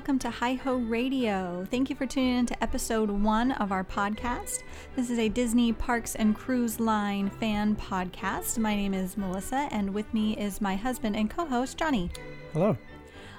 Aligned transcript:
welcome 0.00 0.18
to 0.18 0.30
Hi 0.30 0.54
Ho 0.54 0.76
Radio. 0.76 1.66
Thank 1.70 1.90
you 1.90 1.94
for 1.94 2.06
tuning 2.06 2.38
in 2.38 2.46
to 2.46 2.62
episode 2.62 3.10
one 3.10 3.52
of 3.52 3.70
our 3.70 3.84
podcast. 3.84 4.62
This 4.96 5.10
is 5.10 5.18
a 5.18 5.28
Disney 5.28 5.74
Parks 5.74 6.14
and 6.14 6.34
Cruise 6.34 6.80
Line 6.80 7.28
fan 7.28 7.76
podcast. 7.76 8.56
My 8.56 8.74
name 8.74 8.94
is 8.94 9.18
Melissa, 9.18 9.68
and 9.70 9.92
with 9.92 10.14
me 10.14 10.38
is 10.38 10.62
my 10.62 10.74
husband 10.74 11.16
and 11.16 11.28
co 11.28 11.44
host, 11.44 11.76
Johnny. 11.76 12.10
Hello. 12.54 12.78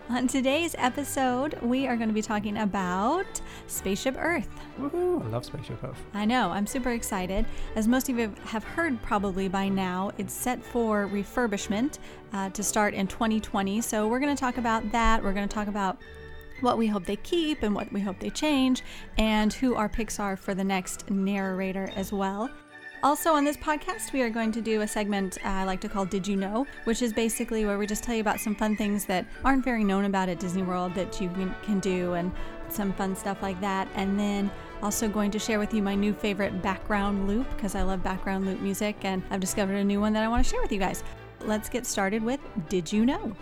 On 0.10 0.28
today's 0.28 0.76
episode, 0.78 1.60
we 1.64 1.88
are 1.88 1.96
going 1.96 2.10
to 2.10 2.14
be 2.14 2.22
talking 2.22 2.58
about 2.58 3.42
Spaceship 3.66 4.16
Earth. 4.20 4.50
Woohoo! 4.80 5.26
I 5.26 5.30
love 5.30 5.44
Spaceship 5.44 5.84
Earth. 5.84 6.04
I 6.14 6.26
know, 6.26 6.52
I'm 6.52 6.68
super 6.68 6.92
excited. 6.92 7.48
As 7.76 7.88
most 7.88 8.08
of 8.08 8.20
you 8.20 8.36
have 8.44 8.64
heard 8.64 9.02
probably 9.02 9.48
by 9.48 9.68
now, 9.68 10.12
it's 10.20 10.34
set 10.34 10.62
for 10.64 11.08
refurbishment 11.08 11.98
uh, 12.34 12.52
to 12.52 12.62
start 12.62 12.94
in 12.94 13.08
2020. 13.08 13.82
So 13.82 14.08
we're 14.08 14.20
going 14.20 14.36
to 14.36 14.40
talk 14.40 14.60
about 14.60 14.92
that. 14.92 15.24
We're 15.24 15.34
going 15.34 15.48
to 15.48 15.54
talk 15.54 15.68
about 15.68 15.98
what 16.62 16.78
we 16.78 16.88
hope 16.88 17.06
they 17.06 17.16
keep 17.18 17.64
and 17.64 17.74
what 17.74 17.92
we 17.92 18.02
hope 18.02 18.20
they 18.20 18.30
change, 18.30 18.84
and 19.18 19.54
who 19.54 19.76
our 19.76 19.90
picks 19.90 20.20
are 20.20 20.36
for 20.36 20.54
the 20.54 20.64
next 20.64 21.10
narrator 21.10 21.92
as 21.96 22.12
well. 22.12 22.50
Also, 23.04 23.34
on 23.34 23.44
this 23.44 23.58
podcast, 23.58 24.14
we 24.14 24.22
are 24.22 24.30
going 24.30 24.52
to 24.52 24.62
do 24.62 24.82
a 24.82 24.88
segment 24.88 25.40
uh, 25.44 25.48
I 25.48 25.64
like 25.64 25.82
to 25.82 25.90
call 25.90 26.06
Did 26.06 26.28
You 26.28 26.36
Know, 26.36 26.68
which 26.84 27.02
is 27.02 27.12
basically 27.12 27.66
where 27.66 27.80
we 27.80 27.88
just 27.88 28.04
tell 28.04 28.14
you 28.14 28.22
about 28.22 28.40
some 28.40 28.54
fun 28.54 28.78
things 28.78 29.06
that 29.06 29.26
aren't 29.44 29.66
very 29.66 29.84
known 29.84 30.06
about 30.06 30.30
at 30.30 30.40
Disney 30.40 30.62
World 30.62 30.94
that 30.94 31.20
you 31.20 31.30
can, 31.30 31.56
can 31.64 31.80
do 31.80 32.14
and 32.14 32.32
some 32.70 32.94
fun 32.94 33.16
stuff 33.16 33.42
like 33.42 33.60
that. 33.60 33.88
And 33.96 34.20
then 34.20 34.52
also 34.84 35.08
going 35.08 35.32
to 35.32 35.40
share 35.40 35.58
with 35.58 35.74
you 35.74 35.82
my 35.82 35.96
new 35.96 36.14
favorite 36.14 36.62
background 36.62 37.28
loop 37.28 37.50
because 37.56 37.74
I 37.74 37.82
love 37.82 38.04
background 38.04 38.46
loop 38.46 38.62
music 38.62 38.98
and 39.02 39.24
I've 39.32 39.40
discovered 39.40 39.78
a 39.78 39.84
new 39.84 40.00
one 40.00 40.14
that 40.14 40.24
I 40.24 40.28
want 40.28 40.46
to 40.46 40.50
share 40.50 40.62
with 40.62 40.72
you 40.72 40.80
guys. 40.80 41.04
Let's 41.40 41.70
get 41.70 41.88
started 41.88 42.24
with 42.24 42.40
Did 42.70 42.94
You 42.94 43.04
Know? 43.04 43.36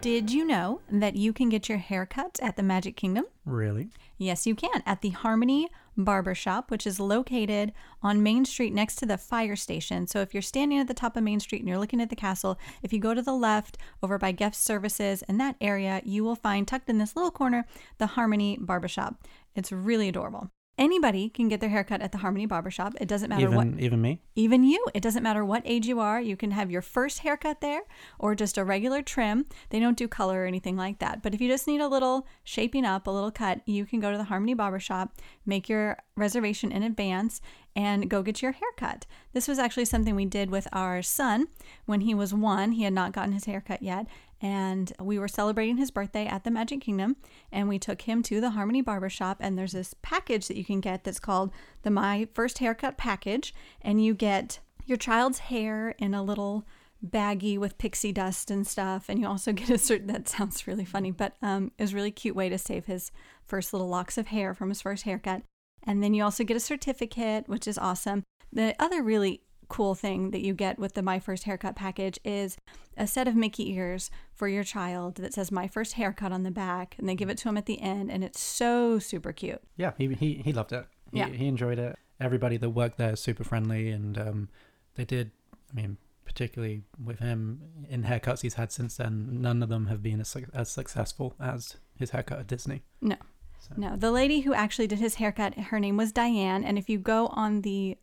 Did 0.00 0.32
you 0.32 0.46
know 0.46 0.80
that 0.90 1.14
you 1.14 1.34
can 1.34 1.50
get 1.50 1.68
your 1.68 1.76
hair 1.76 2.06
cut 2.06 2.40
at 2.40 2.56
the 2.56 2.62
Magic 2.62 2.96
Kingdom? 2.96 3.26
Really? 3.44 3.90
Yes, 4.16 4.46
you 4.46 4.54
can 4.54 4.82
at 4.86 5.02
the 5.02 5.10
Harmony 5.10 5.68
Barbershop, 5.94 6.70
which 6.70 6.86
is 6.86 6.98
located 6.98 7.72
on 8.02 8.22
Main 8.22 8.46
Street 8.46 8.72
next 8.72 8.96
to 8.96 9.06
the 9.06 9.18
fire 9.18 9.56
station. 9.56 10.06
So 10.06 10.20
if 10.20 10.32
you're 10.32 10.40
standing 10.42 10.78
at 10.78 10.88
the 10.88 10.94
top 10.94 11.18
of 11.18 11.22
Main 11.22 11.38
Street 11.38 11.58
and 11.58 11.68
you're 11.68 11.78
looking 11.78 12.00
at 12.00 12.08
the 12.08 12.16
castle, 12.16 12.58
if 12.82 12.94
you 12.94 12.98
go 12.98 13.12
to 13.12 13.20
the 13.20 13.34
left 13.34 13.76
over 14.02 14.16
by 14.16 14.32
guest 14.32 14.64
services 14.64 15.22
in 15.28 15.36
that 15.36 15.56
area, 15.60 16.00
you 16.02 16.24
will 16.24 16.36
find 16.36 16.66
tucked 16.66 16.88
in 16.88 16.96
this 16.96 17.14
little 17.14 17.30
corner 17.30 17.66
the 17.98 18.06
Harmony 18.06 18.56
Barbershop. 18.58 19.26
It's 19.54 19.70
really 19.70 20.08
adorable. 20.08 20.50
Anybody 20.80 21.28
can 21.28 21.48
get 21.48 21.60
their 21.60 21.68
haircut 21.68 22.00
at 22.00 22.10
the 22.10 22.18
Harmony 22.18 22.46
Barbershop. 22.46 22.94
It 22.98 23.06
doesn't 23.06 23.28
matter 23.28 23.42
even 23.42 23.54
what 23.54 23.78
even 23.78 24.00
me? 24.00 24.22
even 24.34 24.64
you. 24.64 24.82
It 24.94 25.02
doesn't 25.02 25.22
matter 25.22 25.44
what 25.44 25.60
age 25.66 25.86
you 25.86 26.00
are. 26.00 26.22
You 26.22 26.38
can 26.38 26.52
have 26.52 26.70
your 26.70 26.80
first 26.80 27.18
haircut 27.18 27.60
there 27.60 27.82
or 28.18 28.34
just 28.34 28.56
a 28.56 28.64
regular 28.64 29.02
trim. 29.02 29.44
They 29.68 29.78
don't 29.78 29.98
do 29.98 30.08
color 30.08 30.44
or 30.44 30.46
anything 30.46 30.78
like 30.78 30.98
that. 31.00 31.22
But 31.22 31.34
if 31.34 31.40
you 31.42 31.48
just 31.48 31.66
need 31.66 31.82
a 31.82 31.86
little 31.86 32.26
shaping 32.44 32.86
up, 32.86 33.06
a 33.06 33.10
little 33.10 33.30
cut, 33.30 33.60
you 33.66 33.84
can 33.84 34.00
go 34.00 34.10
to 34.10 34.16
the 34.16 34.24
Harmony 34.24 34.54
Barbershop, 34.54 35.12
make 35.44 35.68
your 35.68 35.98
reservation 36.16 36.72
in 36.72 36.82
advance, 36.82 37.42
and 37.76 38.08
go 38.08 38.22
get 38.22 38.40
your 38.40 38.52
haircut. 38.52 39.04
This 39.34 39.48
was 39.48 39.58
actually 39.58 39.84
something 39.84 40.14
we 40.14 40.24
did 40.24 40.50
with 40.50 40.66
our 40.72 41.02
son 41.02 41.48
when 41.84 42.00
he 42.00 42.14
was 42.14 42.32
one. 42.32 42.72
He 42.72 42.84
had 42.84 42.94
not 42.94 43.12
gotten 43.12 43.32
his 43.32 43.44
haircut 43.44 43.82
yet. 43.82 44.06
And 44.42 44.92
we 44.98 45.18
were 45.18 45.28
celebrating 45.28 45.76
his 45.76 45.90
birthday 45.90 46.26
at 46.26 46.44
the 46.44 46.50
Magic 46.50 46.80
Kingdom, 46.80 47.16
and 47.52 47.68
we 47.68 47.78
took 47.78 48.02
him 48.02 48.22
to 48.24 48.40
the 48.40 48.50
Harmony 48.50 48.80
Barbershop. 48.80 49.36
And 49.40 49.58
there's 49.58 49.72
this 49.72 49.94
package 50.02 50.48
that 50.48 50.56
you 50.56 50.64
can 50.64 50.80
get 50.80 51.04
that's 51.04 51.20
called 51.20 51.50
the 51.82 51.90
My 51.90 52.26
First 52.32 52.58
Haircut 52.58 52.96
Package, 52.96 53.54
and 53.82 54.02
you 54.02 54.14
get 54.14 54.60
your 54.86 54.96
child's 54.96 55.38
hair 55.38 55.90
in 55.98 56.14
a 56.14 56.22
little 56.22 56.66
baggy 57.02 57.56
with 57.56 57.78
pixie 57.78 58.12
dust 58.12 58.50
and 58.50 58.66
stuff 58.66 59.08
and 59.08 59.18
you 59.18 59.26
also 59.26 59.52
get 59.54 59.70
a 59.70 59.78
certain 59.78 60.08
that 60.08 60.28
sounds 60.28 60.66
really 60.66 60.84
funny 60.84 61.10
but 61.10 61.34
um 61.40 61.70
it 61.78 61.82
was 61.82 61.92
a 61.92 61.96
really 61.96 62.10
cute 62.10 62.36
way 62.36 62.48
to 62.48 62.58
save 62.58 62.84
his 62.84 63.10
first 63.46 63.72
little 63.72 63.88
locks 63.88 64.18
of 64.18 64.26
hair 64.26 64.52
from 64.52 64.68
his 64.68 64.82
first 64.82 65.04
haircut 65.04 65.42
and 65.84 66.02
then 66.02 66.12
you 66.12 66.22
also 66.22 66.44
get 66.44 66.56
a 66.56 66.60
certificate 66.60 67.48
which 67.48 67.66
is 67.66 67.78
awesome 67.78 68.22
the 68.52 68.74
other 68.78 69.02
really 69.02 69.40
cool 69.70 69.94
thing 69.94 70.30
that 70.32 70.42
you 70.42 70.52
get 70.52 70.78
with 70.78 70.92
the 70.94 71.02
my 71.02 71.18
first 71.18 71.44
haircut 71.44 71.74
package 71.76 72.18
is 72.24 72.58
a 72.96 73.06
set 73.06 73.26
of 73.26 73.34
mickey 73.34 73.70
ears 73.72 74.10
for 74.34 74.48
your 74.48 74.64
child 74.64 75.14
that 75.16 75.32
says 75.32 75.50
my 75.50 75.66
first 75.66 75.94
haircut 75.94 76.32
on 76.32 76.42
the 76.42 76.50
back 76.50 76.94
and 76.98 77.08
they 77.08 77.14
give 77.14 77.30
it 77.30 77.38
to 77.38 77.48
him 77.48 77.56
at 77.56 77.66
the 77.66 77.80
end 77.80 78.10
and 78.10 78.22
it's 78.22 78.40
so 78.40 78.98
super 78.98 79.32
cute 79.32 79.62
Yeah, 79.76 79.92
he 79.96 80.12
he, 80.14 80.34
he 80.44 80.52
loved 80.52 80.72
it. 80.72 80.84
He, 81.12 81.18
Yeah. 81.18 81.28
he 81.28 81.46
enjoyed 81.46 81.78
it. 81.78 81.96
Everybody 82.20 82.56
that 82.58 82.70
worked 82.70 82.98
there 82.98 83.12
is 83.14 83.20
super 83.20 83.44
friendly, 83.44 83.88
and 83.90 84.18
um, 84.18 84.48
they 84.96 85.06
did. 85.06 85.30
I 85.70 85.74
mean, 85.74 85.96
particularly 86.26 86.82
with 87.02 87.18
him 87.18 87.60
in 87.88 88.02
haircuts 88.04 88.42
he's 88.42 88.54
had 88.54 88.70
since 88.70 88.96
then, 88.98 89.40
none 89.40 89.62
of 89.62 89.68
them 89.70 89.86
have 89.86 90.02
been 90.02 90.20
as, 90.20 90.36
as 90.52 90.68
successful 90.70 91.34
as 91.40 91.76
his 91.96 92.10
haircut 92.10 92.38
at 92.40 92.46
Disney. 92.46 92.82
No. 93.00 93.16
So- 93.58 93.74
No, 93.78 93.96
the 93.96 94.10
lady 94.12 94.40
who 94.40 94.52
actually 94.52 94.86
did 94.86 94.98
his 94.98 95.14
haircut, 95.16 95.54
her 95.58 95.80
name 95.80 95.96
was 95.96 96.12
Diane. 96.12 96.62
And 96.62 96.76
if 96.78 96.88
you 96.90 96.98
go 96.98 97.28
on 97.28 97.62
the 97.62 97.96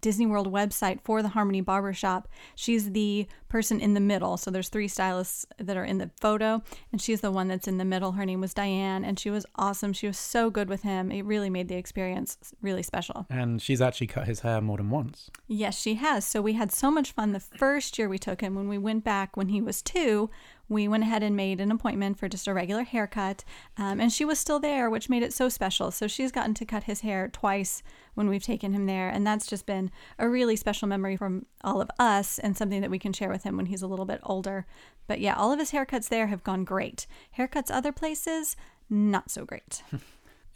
Disney 0.00 0.26
World 0.26 0.52
website 0.52 1.00
for 1.02 1.22
the 1.22 1.28
Harmony 1.28 1.60
Barbershop, 1.60 2.28
she's 2.54 2.92
the 2.92 3.26
person 3.48 3.80
in 3.80 3.94
the 3.94 4.00
middle. 4.00 4.36
So 4.36 4.50
there's 4.50 4.68
three 4.68 4.88
stylists 4.88 5.46
that 5.58 5.76
are 5.76 5.84
in 5.84 5.98
the 5.98 6.10
photo, 6.20 6.62
and 6.92 7.00
she's 7.00 7.20
the 7.20 7.30
one 7.30 7.48
that's 7.48 7.68
in 7.68 7.78
the 7.78 7.84
middle. 7.84 8.12
Her 8.12 8.26
name 8.26 8.40
was 8.40 8.54
Diane, 8.54 9.04
and 9.04 9.18
she 9.18 9.30
was 9.30 9.46
awesome. 9.56 9.92
She 9.92 10.06
was 10.06 10.18
so 10.18 10.50
good 10.50 10.68
with 10.68 10.82
him. 10.82 11.10
It 11.10 11.24
really 11.24 11.50
made 11.50 11.68
the 11.68 11.76
experience 11.76 12.36
really 12.60 12.82
special. 12.82 13.26
And 13.30 13.60
she's 13.60 13.80
actually 13.80 14.08
cut 14.08 14.26
his 14.26 14.40
hair 14.40 14.60
more 14.60 14.76
than 14.76 14.90
once. 14.90 15.30
Yes, 15.46 15.80
she 15.80 15.94
has. 15.94 16.24
So 16.24 16.42
we 16.42 16.54
had 16.54 16.72
so 16.72 16.90
much 16.90 17.12
fun 17.12 17.32
the 17.32 17.40
first 17.40 17.98
year 17.98 18.08
we 18.08 18.18
took 18.18 18.40
him. 18.40 18.54
When 18.54 18.68
we 18.68 18.78
went 18.78 19.04
back 19.04 19.36
when 19.36 19.48
he 19.48 19.60
was 19.60 19.82
two, 19.82 20.30
we 20.68 20.86
went 20.88 21.02
ahead 21.02 21.22
and 21.22 21.36
made 21.36 21.60
an 21.60 21.70
appointment 21.70 22.18
for 22.18 22.28
just 22.28 22.46
a 22.46 22.54
regular 22.54 22.82
haircut. 22.82 23.44
Um, 23.76 24.00
and 24.00 24.12
she 24.12 24.24
was 24.24 24.38
still 24.38 24.60
there, 24.60 24.90
which 24.90 25.08
made 25.08 25.22
it 25.22 25.32
so 25.32 25.48
special. 25.48 25.90
So 25.90 26.06
she's 26.06 26.32
gotten 26.32 26.54
to 26.54 26.64
cut 26.64 26.84
his 26.84 27.00
hair 27.00 27.28
twice 27.28 27.82
when 28.14 28.28
we've 28.28 28.42
taken 28.42 28.72
him 28.72 28.86
there. 28.86 29.08
And 29.08 29.26
that's 29.26 29.46
just 29.46 29.66
been 29.66 29.90
a 30.18 30.28
really 30.28 30.56
special 30.56 30.88
memory 30.88 31.16
from 31.16 31.46
all 31.64 31.80
of 31.80 31.90
us 31.98 32.38
and 32.38 32.56
something 32.56 32.80
that 32.82 32.90
we 32.90 32.98
can 32.98 33.12
share 33.12 33.30
with 33.30 33.44
him 33.44 33.56
when 33.56 33.66
he's 33.66 33.82
a 33.82 33.86
little 33.86 34.04
bit 34.04 34.20
older. 34.22 34.66
But 35.06 35.20
yeah, 35.20 35.34
all 35.34 35.52
of 35.52 35.58
his 35.58 35.72
haircuts 35.72 36.08
there 36.08 36.26
have 36.26 36.44
gone 36.44 36.64
great. 36.64 37.06
Haircuts 37.38 37.70
other 37.70 37.92
places, 37.92 38.56
not 38.90 39.30
so 39.30 39.44
great. 39.44 39.82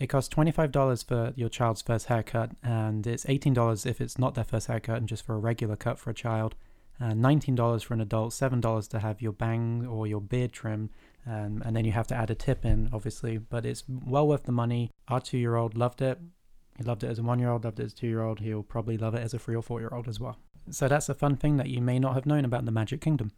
It 0.03 0.09
costs 0.09 0.35
$25 0.35 1.07
for 1.07 1.33
your 1.37 1.49
child's 1.49 1.81
first 1.81 2.07
haircut, 2.07 2.51
and 2.61 3.07
it's 3.07 3.25
$18 3.25 3.87
if 3.87 4.01
it's 4.01 4.19
not 4.19 4.35
their 4.35 4.43
first 4.43 4.67
haircut 4.67 4.97
and 4.97 5.09
just 5.09 5.25
for 5.25 5.37
a 5.37 5.39
regular 5.39 5.77
cut 5.77 5.97
for 5.97 6.11
a 6.11 6.15
child, 6.15 6.57
and 7.03 7.25
$19 7.25 7.85
for 7.85 7.95
an 7.95 8.01
adult, 8.01 8.33
$7 8.33 8.89
to 8.89 8.99
have 9.01 9.21
your 9.21 9.33
bang 9.33 9.87
or 9.87 10.07
your 10.07 10.21
beard 10.21 10.53
trimmed, 10.53 10.91
um, 11.27 11.63
and 11.65 11.75
then 11.75 11.85
you 11.85 11.93
have 11.93 12.07
to 12.09 12.15
add 12.15 12.31
a 12.31 12.35
tip 12.35 12.65
in, 12.65 12.89
obviously, 12.93 13.39
but 13.39 13.67
it's 13.67 13.83
well 13.89 14.29
worth 14.29 14.45
the 14.45 14.53
money. 14.53 14.91
Our 15.09 15.21
two 15.21 15.39
year 15.39 15.57
old 15.57 15.77
loved 15.77 16.01
it. 16.01 16.19
He 16.79 16.85
loved 16.85 17.05
it 17.05 17.11
as 17.11 17.19
a 17.19 17.23
one 17.23 17.39
year 17.39 17.51
old, 17.51 17.65
loved 17.65 17.81
it 17.81 17.85
as 17.85 17.93
a 17.93 17.97
two 17.97 18.07
year 18.07 18.23
old. 18.23 18.41
He'll 18.41 18.63
probably 18.63 18.97
love 18.97 19.15
it 19.15 19.23
as 19.23 19.35
a 19.35 19.39
three 19.39 19.57
or 19.57 19.63
four 19.63 19.81
year 19.81 19.91
old 19.93 20.09
as 20.09 20.21
well. 20.21 20.39
So 20.71 20.87
that's 20.87 21.09
a 21.09 21.15
fun 21.15 21.37
thing 21.37 21.57
that 21.57 21.69
you 21.69 21.83
may 21.83 21.99
not 21.99 22.15
have 22.15 22.25
known 22.25 22.45
about 22.45 22.65
the 22.65 22.73
Magic 22.73 23.01
Kingdom. 23.01 23.33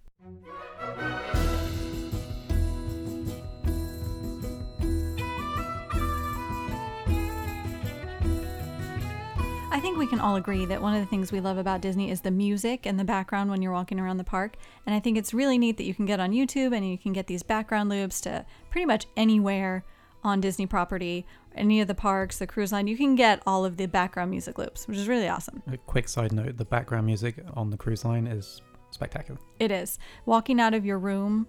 Think 9.84 9.98
we 9.98 10.06
can 10.06 10.18
all 10.18 10.36
agree 10.36 10.64
that 10.64 10.80
one 10.80 10.94
of 10.94 11.00
the 11.02 11.06
things 11.06 11.30
we 11.30 11.40
love 11.40 11.58
about 11.58 11.82
Disney 11.82 12.10
is 12.10 12.22
the 12.22 12.30
music 12.30 12.86
and 12.86 12.98
the 12.98 13.04
background 13.04 13.50
when 13.50 13.60
you're 13.60 13.70
walking 13.70 14.00
around 14.00 14.16
the 14.16 14.24
park. 14.24 14.56
And 14.86 14.94
I 14.94 14.98
think 14.98 15.18
it's 15.18 15.34
really 15.34 15.58
neat 15.58 15.76
that 15.76 15.84
you 15.84 15.92
can 15.92 16.06
get 16.06 16.20
on 16.20 16.32
YouTube 16.32 16.74
and 16.74 16.90
you 16.90 16.96
can 16.96 17.12
get 17.12 17.26
these 17.26 17.42
background 17.42 17.90
loops 17.90 18.18
to 18.22 18.46
pretty 18.70 18.86
much 18.86 19.04
anywhere 19.14 19.84
on 20.22 20.40
Disney 20.40 20.64
property, 20.64 21.26
any 21.54 21.82
of 21.82 21.86
the 21.86 21.94
parks, 21.94 22.38
the 22.38 22.46
cruise 22.46 22.72
line. 22.72 22.86
You 22.86 22.96
can 22.96 23.14
get 23.14 23.42
all 23.46 23.66
of 23.66 23.76
the 23.76 23.84
background 23.84 24.30
music 24.30 24.56
loops, 24.56 24.88
which 24.88 24.96
is 24.96 25.06
really 25.06 25.28
awesome. 25.28 25.62
A 25.70 25.76
quick 25.76 26.08
side 26.08 26.32
note 26.32 26.56
the 26.56 26.64
background 26.64 27.04
music 27.04 27.44
on 27.52 27.68
the 27.68 27.76
cruise 27.76 28.06
line 28.06 28.26
is 28.26 28.62
spectacular. 28.90 29.38
It 29.58 29.70
is. 29.70 29.98
Walking 30.24 30.60
out 30.60 30.72
of 30.72 30.86
your 30.86 30.98
room 30.98 31.46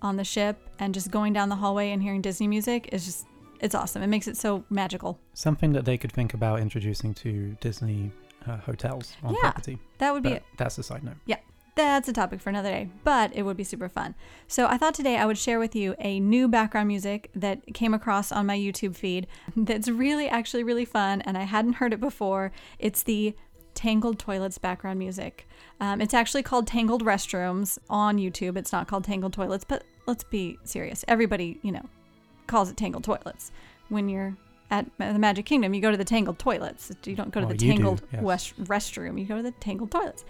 on 0.00 0.16
the 0.16 0.24
ship 0.24 0.70
and 0.78 0.94
just 0.94 1.10
going 1.10 1.34
down 1.34 1.50
the 1.50 1.56
hallway 1.56 1.90
and 1.90 2.02
hearing 2.02 2.22
Disney 2.22 2.48
music 2.48 2.88
is 2.90 3.04
just, 3.04 3.26
it's 3.60 3.74
awesome. 3.74 4.02
It 4.02 4.08
makes 4.08 4.28
it 4.28 4.36
so 4.36 4.64
magical. 4.70 5.18
Something 5.34 5.72
that 5.72 5.84
they 5.84 5.96
could 5.98 6.12
think 6.12 6.34
about 6.34 6.60
introducing 6.60 7.14
to 7.14 7.56
Disney 7.60 8.10
uh, 8.46 8.58
hotels 8.58 9.14
on 9.22 9.34
Yeah, 9.34 9.40
property. 9.40 9.78
That 9.98 10.12
would 10.12 10.22
be 10.22 10.30
But 10.30 10.42
that's 10.56 10.78
a 10.78 10.82
side 10.82 11.04
note. 11.04 11.16
Yeah. 11.26 11.38
That's 11.74 12.08
a 12.08 12.12
topic 12.14 12.40
for 12.40 12.48
another 12.48 12.70
day, 12.70 12.88
but 13.04 13.36
it 13.36 13.42
would 13.42 13.58
be 13.58 13.64
super 13.64 13.90
fun. 13.90 14.14
So 14.48 14.66
I 14.66 14.78
thought 14.78 14.94
today 14.94 15.18
I 15.18 15.26
would 15.26 15.36
share 15.36 15.58
with 15.58 15.76
you 15.76 15.94
a 15.98 16.18
new 16.20 16.48
background 16.48 16.88
music 16.88 17.30
that 17.34 17.74
came 17.74 17.92
across 17.92 18.32
on 18.32 18.46
my 18.46 18.56
YouTube 18.56 18.96
feed 18.96 19.26
that's 19.56 19.86
really 19.86 20.26
actually 20.26 20.62
really 20.62 20.86
fun 20.86 21.20
and 21.22 21.36
I 21.36 21.42
hadn't 21.42 21.74
heard 21.74 21.92
it 21.92 22.00
before. 22.00 22.50
It's 22.78 23.02
the 23.02 23.34
Tangled 23.74 24.18
Toilets 24.18 24.56
background 24.56 24.98
music. 24.98 25.46
Um, 25.78 26.00
it's 26.00 26.14
actually 26.14 26.42
called 26.42 26.66
Tangled 26.66 27.04
Restrooms 27.04 27.78
on 27.90 28.16
YouTube. 28.16 28.56
It's 28.56 28.72
not 28.72 28.88
called 28.88 29.04
Tangled 29.04 29.34
Toilets, 29.34 29.64
but 29.64 29.84
let's 30.06 30.24
be 30.24 30.58
serious. 30.64 31.04
Everybody, 31.06 31.60
you 31.62 31.72
know, 31.72 31.84
calls 32.46 32.70
it 32.70 32.76
Tangled 32.76 33.04
Toilets 33.04 33.50
when 33.88 34.08
you're 34.08 34.36
at 34.68 34.84
the 34.98 35.16
Magic 35.18 35.46
Kingdom, 35.46 35.74
you 35.74 35.80
go 35.80 35.92
to 35.92 35.96
the 35.96 36.04
Tangled 36.04 36.40
toilets. 36.40 36.90
You 37.04 37.14
don't 37.14 37.30
go 37.30 37.38
to 37.40 37.46
Oh, 37.46 37.48
the 37.50 37.54
you 37.54 37.58
do, 37.60 37.68
Tangled 37.68 38.02
yes. 38.12 38.22
west- 38.22 38.64
restroom. 38.64 39.16
You 39.16 39.24
go 39.24 39.36
to 39.36 39.42
the 39.44 39.52
Tangled 39.52 39.92
toilets. 39.92 40.24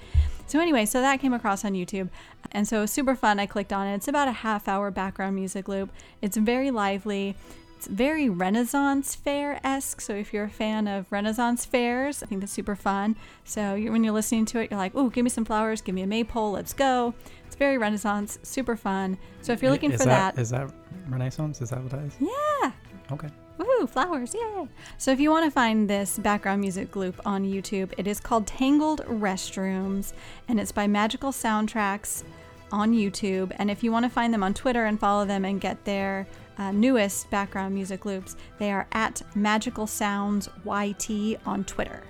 So 0.46 0.60
anyway, 0.60 0.84
so 0.84 1.00
that 1.00 1.20
came 1.20 1.32
across 1.32 1.64
on 1.64 1.72
YouTube, 1.72 2.10
and 2.52 2.68
so 2.68 2.78
it 2.78 2.80
was 2.82 2.90
super 2.90 3.14
fun. 3.14 3.40
I 3.40 3.46
clicked 3.46 3.72
on 3.72 3.86
it. 3.86 3.94
It's 3.94 4.08
about 4.08 4.28
a 4.28 4.32
half 4.32 4.68
hour 4.68 4.90
background 4.90 5.36
music 5.36 5.68
loop. 5.68 5.90
It's 6.20 6.36
very 6.36 6.70
lively. 6.70 7.34
It's 7.78 7.86
very 7.88 8.28
Renaissance 8.28 9.14
fair 9.14 9.58
esque. 9.64 10.00
So 10.00 10.14
if 10.14 10.32
you're 10.32 10.44
a 10.44 10.50
fan 10.50 10.86
of 10.86 11.10
Renaissance 11.10 11.64
fairs, 11.64 12.22
I 12.22 12.26
think 12.26 12.40
that's 12.42 12.52
super 12.52 12.76
fun. 12.76 13.16
So 13.44 13.74
you 13.74 13.90
when 13.90 14.04
you're 14.04 14.12
listening 14.14 14.44
to 14.46 14.60
it, 14.60 14.70
you're 14.70 14.78
like, 14.78 14.94
"Ooh, 14.94 15.10
give 15.10 15.24
me 15.24 15.30
some 15.30 15.44
flowers, 15.44 15.80
give 15.80 15.94
me 15.94 16.02
a 16.02 16.06
maypole, 16.06 16.52
let's 16.52 16.72
go." 16.72 17.14
It's 17.46 17.56
very 17.56 17.76
Renaissance, 17.78 18.38
super 18.42 18.76
fun. 18.76 19.18
So 19.42 19.52
if 19.52 19.62
you're 19.62 19.70
looking 19.70 19.92
is 19.92 20.00
for 20.00 20.06
that, 20.08 20.38
Is 20.38 20.50
that 20.50 20.70
Renaissance? 21.08 21.60
Is 21.62 21.70
that 21.70 21.82
what 21.82 21.90
that 21.90 22.04
is? 22.04 22.16
yeah. 22.20 22.72
Okay. 23.12 23.28
Woohoo, 23.58 23.88
flowers, 23.88 24.34
yay! 24.34 24.68
So 24.98 25.12
if 25.12 25.20
you 25.20 25.30
want 25.30 25.46
to 25.46 25.50
find 25.50 25.88
this 25.88 26.18
background 26.18 26.60
music 26.60 26.94
loop 26.94 27.18
on 27.24 27.44
YouTube, 27.44 27.92
it 27.96 28.06
is 28.06 28.20
called 28.20 28.46
Tangled 28.46 29.00
Restrooms, 29.06 30.12
and 30.48 30.60
it's 30.60 30.72
by 30.72 30.86
Magical 30.86 31.32
Soundtracks 31.32 32.22
on 32.70 32.92
YouTube. 32.92 33.52
And 33.58 33.70
if 33.70 33.82
you 33.82 33.92
want 33.92 34.04
to 34.04 34.10
find 34.10 34.34
them 34.34 34.42
on 34.42 34.52
Twitter 34.52 34.84
and 34.84 35.00
follow 35.00 35.24
them 35.24 35.44
and 35.44 35.60
get 35.60 35.82
their 35.84 36.26
uh, 36.58 36.72
newest 36.72 37.30
background 37.30 37.74
music 37.74 38.04
loops, 38.04 38.36
they 38.58 38.72
are 38.72 38.86
at 38.92 39.22
Magical 39.34 39.86
Sounds 39.86 40.48
YT 40.64 41.38
on 41.46 41.64
Twitter. 41.64 42.02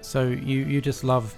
So 0.00 0.28
you 0.28 0.64
you 0.64 0.80
just 0.80 1.04
love 1.04 1.34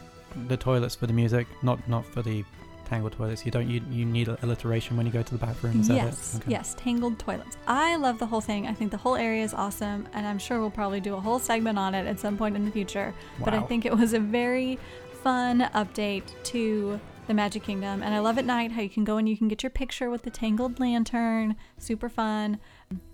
the 0.49 0.57
toilets 0.57 0.95
for 0.95 1.07
the 1.07 1.13
music, 1.13 1.47
not 1.63 1.87
not 1.89 2.05
for 2.05 2.23
the 2.23 2.45
tangled 2.85 3.13
toilets. 3.13 3.45
You 3.45 3.51
don't 3.51 3.69
you 3.69 3.81
you 3.91 4.05
need 4.05 4.29
alliteration 4.43 4.97
when 4.97 5.07
you 5.07 5.13
go 5.13 5.23
to 5.23 5.33
the 5.33 5.39
bathroom. 5.39 5.81
Is 5.81 5.89
that 5.89 5.95
yes, 5.95 6.35
it? 6.35 6.39
Okay. 6.43 6.51
yes, 6.51 6.75
Tangled 6.79 7.19
Toilets. 7.19 7.57
I 7.67 7.97
love 7.97 8.19
the 8.19 8.27
whole 8.27 8.41
thing. 8.41 8.67
I 8.67 8.75
think 8.75 8.91
the 8.91 8.97
whole 8.97 9.17
area 9.17 9.43
is 9.43 9.55
awesome, 9.55 10.09
and 10.13 10.27
I'm 10.27 10.39
sure 10.39 10.61
we'll 10.61 10.71
probably 10.71 11.01
do 11.01 11.15
a 11.15 11.21
whole 11.21 11.39
segment 11.39 11.79
on 11.79 11.95
it 11.95 12.07
at 12.07 12.21
some 12.21 12.37
point 12.37 12.57
in 12.57 12.65
the 12.65 12.71
future. 12.71 13.15
But 13.45 13.55
I 13.55 13.61
think 13.63 13.85
it 13.87 13.97
was 13.97 14.13
a 14.13 14.19
very 14.21 14.79
fun 15.23 15.61
update 15.75 16.25
to 16.45 17.01
the 17.27 17.35
Magic 17.35 17.63
Kingdom, 17.63 18.03
and 18.03 18.15
I 18.15 18.19
love 18.19 18.37
at 18.39 18.45
night 18.45 18.73
how 18.73 18.83
you 18.83 18.91
can 18.91 19.05
go 19.05 19.17
and 19.17 19.27
you 19.29 19.37
can 19.37 19.49
get 19.49 19.63
your 19.63 19.71
picture 19.71 20.11
with 20.11 20.23
the 20.23 20.31
Tangled 20.31 20.79
Lantern. 20.79 21.57
Super 21.79 22.09
fun. 22.09 22.59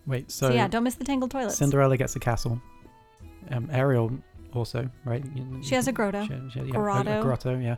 Wait. 0.06 0.30
So, 0.30 0.48
So, 0.48 0.54
yeah, 0.54 0.66
don't 0.66 0.82
miss 0.82 0.96
the 0.96 1.04
Tangled 1.04 1.30
Toilets. 1.30 1.56
Cinderella 1.56 1.96
gets 1.96 2.16
a 2.16 2.20
castle. 2.20 2.60
Um, 3.50 3.68
Ariel 3.72 4.10
also, 4.52 4.90
right? 5.04 5.24
She 5.62 5.74
has 5.76 5.86
a 5.88 5.92
grotto. 5.92 6.22
She, 6.24 6.34
she, 6.52 6.58
yeah, 6.58 6.64
a- 6.64 6.68
a 6.68 6.72
Grotto. 6.72 7.22
grotto, 7.22 7.58
yeah. 7.58 7.76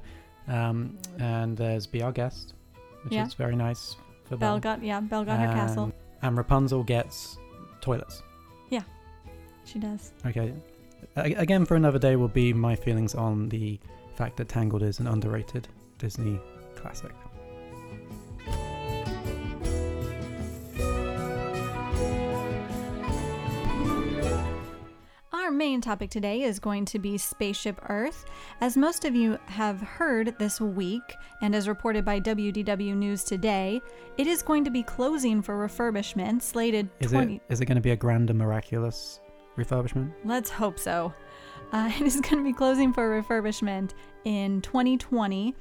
Um, 0.48 0.98
and 1.18 1.56
there's 1.56 1.86
Be 1.86 2.02
Our 2.02 2.12
Guest, 2.12 2.54
which 3.04 3.12
Yeah. 3.14 3.26
is 3.26 3.34
very 3.34 3.56
nice 3.56 3.96
for 4.24 4.36
Belle 4.36 4.52
Belle. 4.54 4.60
got 4.60 4.82
yeah, 4.84 5.00
Belle 5.00 5.24
got 5.24 5.38
her 5.38 5.46
castle. 5.52 5.84
And- 5.84 5.92
And 6.22 6.36
Rapunzel 6.36 6.84
gets 6.84 7.36
toilets. 7.80 8.22
Yeah, 8.70 8.82
she 9.64 9.78
does. 9.78 10.12
Okay. 10.24 10.52
A- 11.16 11.34
again, 11.34 11.64
for 11.64 11.74
another 11.74 11.98
day, 11.98 12.14
will 12.16 12.28
be 12.28 12.52
my 12.52 12.76
feelings 12.76 13.14
on 13.14 13.48
the 13.48 13.80
fact 14.14 14.36
that 14.36 14.48
Tangled 14.48 14.82
is 14.82 15.00
an 15.00 15.06
underrated 15.08 15.66
Disney 15.98 16.38
classic. 16.76 17.12
Main 25.62 25.80
topic 25.80 26.10
today 26.10 26.42
is 26.42 26.58
going 26.58 26.84
to 26.84 26.98
be 26.98 27.16
Spaceship 27.16 27.80
Earth. 27.88 28.24
As 28.60 28.76
most 28.76 29.04
of 29.04 29.14
you 29.14 29.38
have 29.46 29.80
heard 29.80 30.34
this 30.40 30.60
week, 30.60 31.14
and 31.40 31.54
as 31.54 31.68
reported 31.68 32.04
by 32.04 32.18
WDW 32.18 32.96
News 32.96 33.22
today, 33.22 33.80
it 34.18 34.26
is 34.26 34.42
going 34.42 34.64
to 34.64 34.72
be 34.72 34.82
closing 34.82 35.40
for 35.40 35.54
refurbishment, 35.56 36.42
slated 36.42 36.90
Is 36.98 37.12
20. 37.12 37.36
it 37.36 37.42
is 37.48 37.60
it 37.60 37.66
going 37.66 37.76
to 37.76 37.80
be 37.80 37.92
a 37.92 37.96
grand 37.96 38.28
and 38.28 38.40
miraculous 38.40 39.20
refurbishment? 39.56 40.12
Let's 40.24 40.50
hope 40.50 40.80
so. 40.80 41.14
Uh, 41.70 41.92
it 42.00 42.02
is 42.02 42.20
going 42.20 42.38
to 42.38 42.44
be 42.44 42.52
closing 42.52 42.92
for 42.92 43.22
refurbishment 43.22 43.92
in 44.24 44.62
2020 44.62 45.54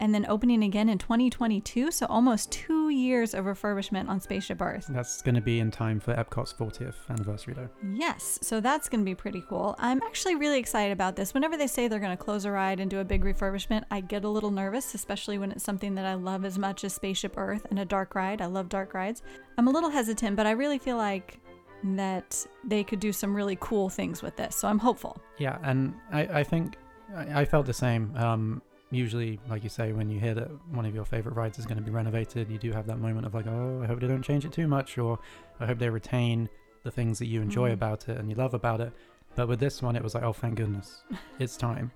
and 0.00 0.14
then 0.14 0.26
opening 0.28 0.62
again 0.62 0.88
in 0.88 0.98
2022. 0.98 1.90
So 1.90 2.06
almost 2.06 2.50
two 2.52 2.88
years 2.90 3.34
of 3.34 3.44
refurbishment 3.44 4.08
on 4.08 4.20
Spaceship 4.20 4.60
Earth. 4.60 4.86
That's 4.88 5.22
going 5.22 5.34
to 5.34 5.40
be 5.40 5.60
in 5.60 5.70
time 5.70 6.00
for 6.00 6.14
Epcot's 6.14 6.52
40th 6.52 6.94
anniversary, 7.08 7.54
though. 7.54 7.68
Yes, 7.92 8.38
so 8.42 8.60
that's 8.60 8.88
going 8.88 9.00
to 9.00 9.04
be 9.04 9.14
pretty 9.14 9.42
cool. 9.48 9.74
I'm 9.78 10.02
actually 10.02 10.36
really 10.36 10.58
excited 10.58 10.92
about 10.92 11.16
this. 11.16 11.34
Whenever 11.34 11.56
they 11.56 11.66
say 11.66 11.88
they're 11.88 11.98
going 11.98 12.16
to 12.16 12.22
close 12.22 12.44
a 12.44 12.50
ride 12.50 12.80
and 12.80 12.90
do 12.90 13.00
a 13.00 13.04
big 13.04 13.24
refurbishment, 13.24 13.84
I 13.90 14.00
get 14.00 14.24
a 14.24 14.28
little 14.28 14.50
nervous, 14.50 14.94
especially 14.94 15.38
when 15.38 15.52
it's 15.52 15.64
something 15.64 15.94
that 15.96 16.06
I 16.06 16.14
love 16.14 16.44
as 16.44 16.58
much 16.58 16.84
as 16.84 16.94
Spaceship 16.94 17.34
Earth 17.36 17.66
and 17.70 17.78
a 17.78 17.84
dark 17.84 18.14
ride. 18.14 18.40
I 18.40 18.46
love 18.46 18.68
dark 18.68 18.94
rides. 18.94 19.22
I'm 19.56 19.68
a 19.68 19.70
little 19.70 19.90
hesitant, 19.90 20.36
but 20.36 20.46
I 20.46 20.52
really 20.52 20.78
feel 20.78 20.96
like 20.96 21.38
that 21.84 22.46
they 22.64 22.82
could 22.82 23.00
do 23.00 23.12
some 23.12 23.34
really 23.34 23.56
cool 23.60 23.88
things 23.88 24.22
with 24.22 24.36
this. 24.36 24.56
So 24.56 24.68
I'm 24.68 24.78
hopeful. 24.78 25.20
Yeah, 25.38 25.58
and 25.62 25.94
I, 26.12 26.20
I 26.40 26.44
think 26.44 26.76
I, 27.14 27.42
I 27.42 27.44
felt 27.44 27.66
the 27.66 27.72
same. 27.72 28.12
Um, 28.16 28.62
usually, 28.90 29.38
like 29.48 29.62
you 29.62 29.68
say, 29.68 29.92
when 29.92 30.08
you 30.10 30.18
hear 30.18 30.34
that 30.34 30.48
one 30.72 30.86
of 30.86 30.94
your 30.94 31.04
favorite 31.04 31.34
rides 31.34 31.58
is 31.58 31.66
going 31.66 31.76
to 31.78 31.82
be 31.84 31.90
renovated, 31.90 32.50
you 32.50 32.58
do 32.58 32.72
have 32.72 32.86
that 32.86 32.98
moment 32.98 33.26
of 33.26 33.34
like, 33.34 33.46
oh, 33.46 33.80
I 33.82 33.86
hope 33.86 34.00
they 34.00 34.06
don't 34.08 34.22
change 34.22 34.44
it 34.44 34.52
too 34.52 34.66
much, 34.68 34.96
or 34.98 35.18
I 35.60 35.66
hope 35.66 35.78
they 35.78 35.90
retain 35.90 36.48
the 36.84 36.90
things 36.90 37.18
that 37.18 37.26
you 37.26 37.42
enjoy 37.42 37.70
Mhm. 37.70 37.74
about 37.74 38.08
it 38.08 38.16
and 38.18 38.30
you 38.30 38.34
love 38.36 38.54
about 38.54 38.80
it. 38.80 38.92
But 39.34 39.48
with 39.48 39.60
this 39.60 39.82
one, 39.82 39.94
it 39.96 40.02
was 40.02 40.14
like, 40.14 40.22
oh, 40.24 40.32
thank 40.32 40.54
goodness, 40.56 41.02
it's 41.38 41.56
time. 41.56 41.90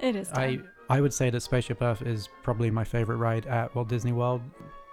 It 0.00 0.14
is. 0.14 0.30
I 0.32 0.56
Time. 0.56 0.68
I 0.90 1.00
would 1.00 1.12
say 1.12 1.28
that 1.30 1.40
Spaceship 1.40 1.82
Earth 1.82 2.02
is 2.02 2.28
probably 2.42 2.70
my 2.70 2.84
favorite 2.84 3.16
ride 3.16 3.46
at 3.46 3.74
Walt 3.74 3.88
Disney 3.88 4.12
World, 4.12 4.40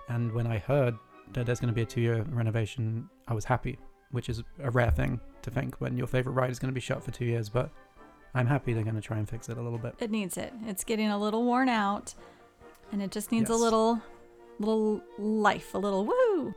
and 0.09 0.31
when 0.33 0.47
I 0.47 0.57
heard 0.57 0.95
that 1.33 1.45
there's 1.45 1.59
going 1.59 1.69
to 1.71 1.75
be 1.75 1.83
a 1.83 1.85
two-year 1.85 2.25
renovation, 2.29 3.07
I 3.27 3.33
was 3.33 3.45
happy, 3.45 3.77
which 4.11 4.29
is 4.29 4.41
a 4.63 4.71
rare 4.71 4.91
thing 4.91 5.19
to 5.43 5.51
think 5.51 5.75
when 5.79 5.95
your 5.97 6.07
favorite 6.07 6.33
ride 6.33 6.49
is 6.49 6.59
going 6.59 6.69
to 6.71 6.73
be 6.75 6.79
shut 6.81 7.03
for 7.03 7.11
two 7.11 7.25
years. 7.25 7.49
But 7.49 7.69
I'm 8.35 8.47
happy 8.47 8.73
they're 8.73 8.83
going 8.83 8.95
to 8.95 9.01
try 9.01 9.17
and 9.17 9.27
fix 9.27 9.47
it 9.49 9.57
a 9.57 9.61
little 9.61 9.79
bit. 9.79 9.95
It 9.99 10.11
needs 10.11 10.37
it. 10.37 10.53
It's 10.67 10.83
getting 10.83 11.09
a 11.09 11.17
little 11.17 11.43
worn 11.43 11.69
out, 11.69 12.13
and 12.91 13.01
it 13.01 13.09
just 13.09 13.31
needs 13.31 13.49
a 13.49 13.55
little, 13.55 14.01
little 14.59 15.01
life, 15.17 15.73
a 15.73 15.77
little 15.77 16.05
woo. 16.05 16.53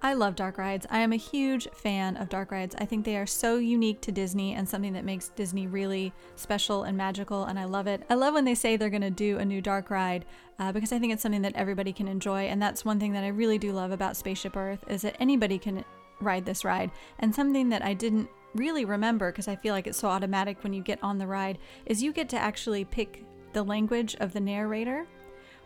I 0.00 0.12
love 0.12 0.36
dark 0.36 0.58
rides. 0.58 0.86
I 0.90 0.98
am 0.98 1.12
a 1.12 1.16
huge 1.16 1.66
fan 1.72 2.18
of 2.18 2.28
dark 2.28 2.52
rides. 2.52 2.76
I 2.78 2.84
think 2.84 3.04
they 3.04 3.16
are 3.16 3.26
so 3.26 3.56
unique 3.56 4.02
to 4.02 4.12
Disney 4.12 4.52
and 4.52 4.68
something 4.68 4.92
that 4.92 5.04
makes 5.04 5.30
Disney 5.30 5.66
really 5.66 6.12
special 6.36 6.84
and 6.84 6.96
magical, 6.96 7.44
and 7.44 7.58
I 7.58 7.64
love 7.64 7.86
it. 7.86 8.02
I 8.08 8.14
love 8.14 8.34
when 8.34 8.44
they 8.44 8.54
say 8.54 8.76
they're 8.76 8.90
going 8.90 9.00
to 9.00 9.10
do 9.10 9.38
a 9.38 9.44
new 9.44 9.62
dark 9.62 9.90
ride 9.90 10.26
uh, 10.58 10.72
because 10.72 10.92
I 10.92 10.98
think 10.98 11.12
it's 11.12 11.22
something 11.22 11.42
that 11.42 11.56
everybody 11.56 11.92
can 11.92 12.06
enjoy, 12.06 12.42
and 12.44 12.60
that's 12.62 12.84
one 12.84 13.00
thing 13.00 13.14
that 13.14 13.24
I 13.24 13.28
really 13.28 13.58
do 13.58 13.72
love 13.72 13.90
about 13.90 14.16
Spaceship 14.16 14.56
Earth 14.56 14.84
is 14.88 15.02
that 15.02 15.16
anybody 15.18 15.58
can 15.58 15.84
ride 16.20 16.44
this 16.44 16.64
ride. 16.64 16.90
And 17.18 17.34
something 17.34 17.70
that 17.70 17.82
I 17.82 17.94
didn't 17.94 18.28
really 18.54 18.84
remember 18.84 19.30
because 19.30 19.48
I 19.48 19.56
feel 19.56 19.74
like 19.74 19.86
it's 19.86 19.98
so 19.98 20.08
automatic 20.08 20.62
when 20.62 20.72
you 20.72 20.82
get 20.82 20.98
on 21.02 21.18
the 21.18 21.26
ride 21.26 21.58
is 21.86 22.02
you 22.02 22.12
get 22.12 22.28
to 22.30 22.38
actually 22.38 22.84
pick 22.84 23.24
the 23.52 23.62
language 23.62 24.16
of 24.20 24.32
the 24.32 24.40
narrator, 24.40 25.06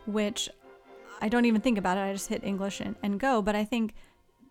which 0.05 0.49
I 1.21 1.29
don't 1.29 1.45
even 1.45 1.61
think 1.61 1.77
about 1.77 1.97
it. 1.97 2.01
I 2.01 2.13
just 2.13 2.29
hit 2.29 2.43
English 2.43 2.79
and, 2.79 2.95
and 3.03 3.19
go. 3.19 3.41
But 3.41 3.55
I 3.55 3.65
think 3.65 3.93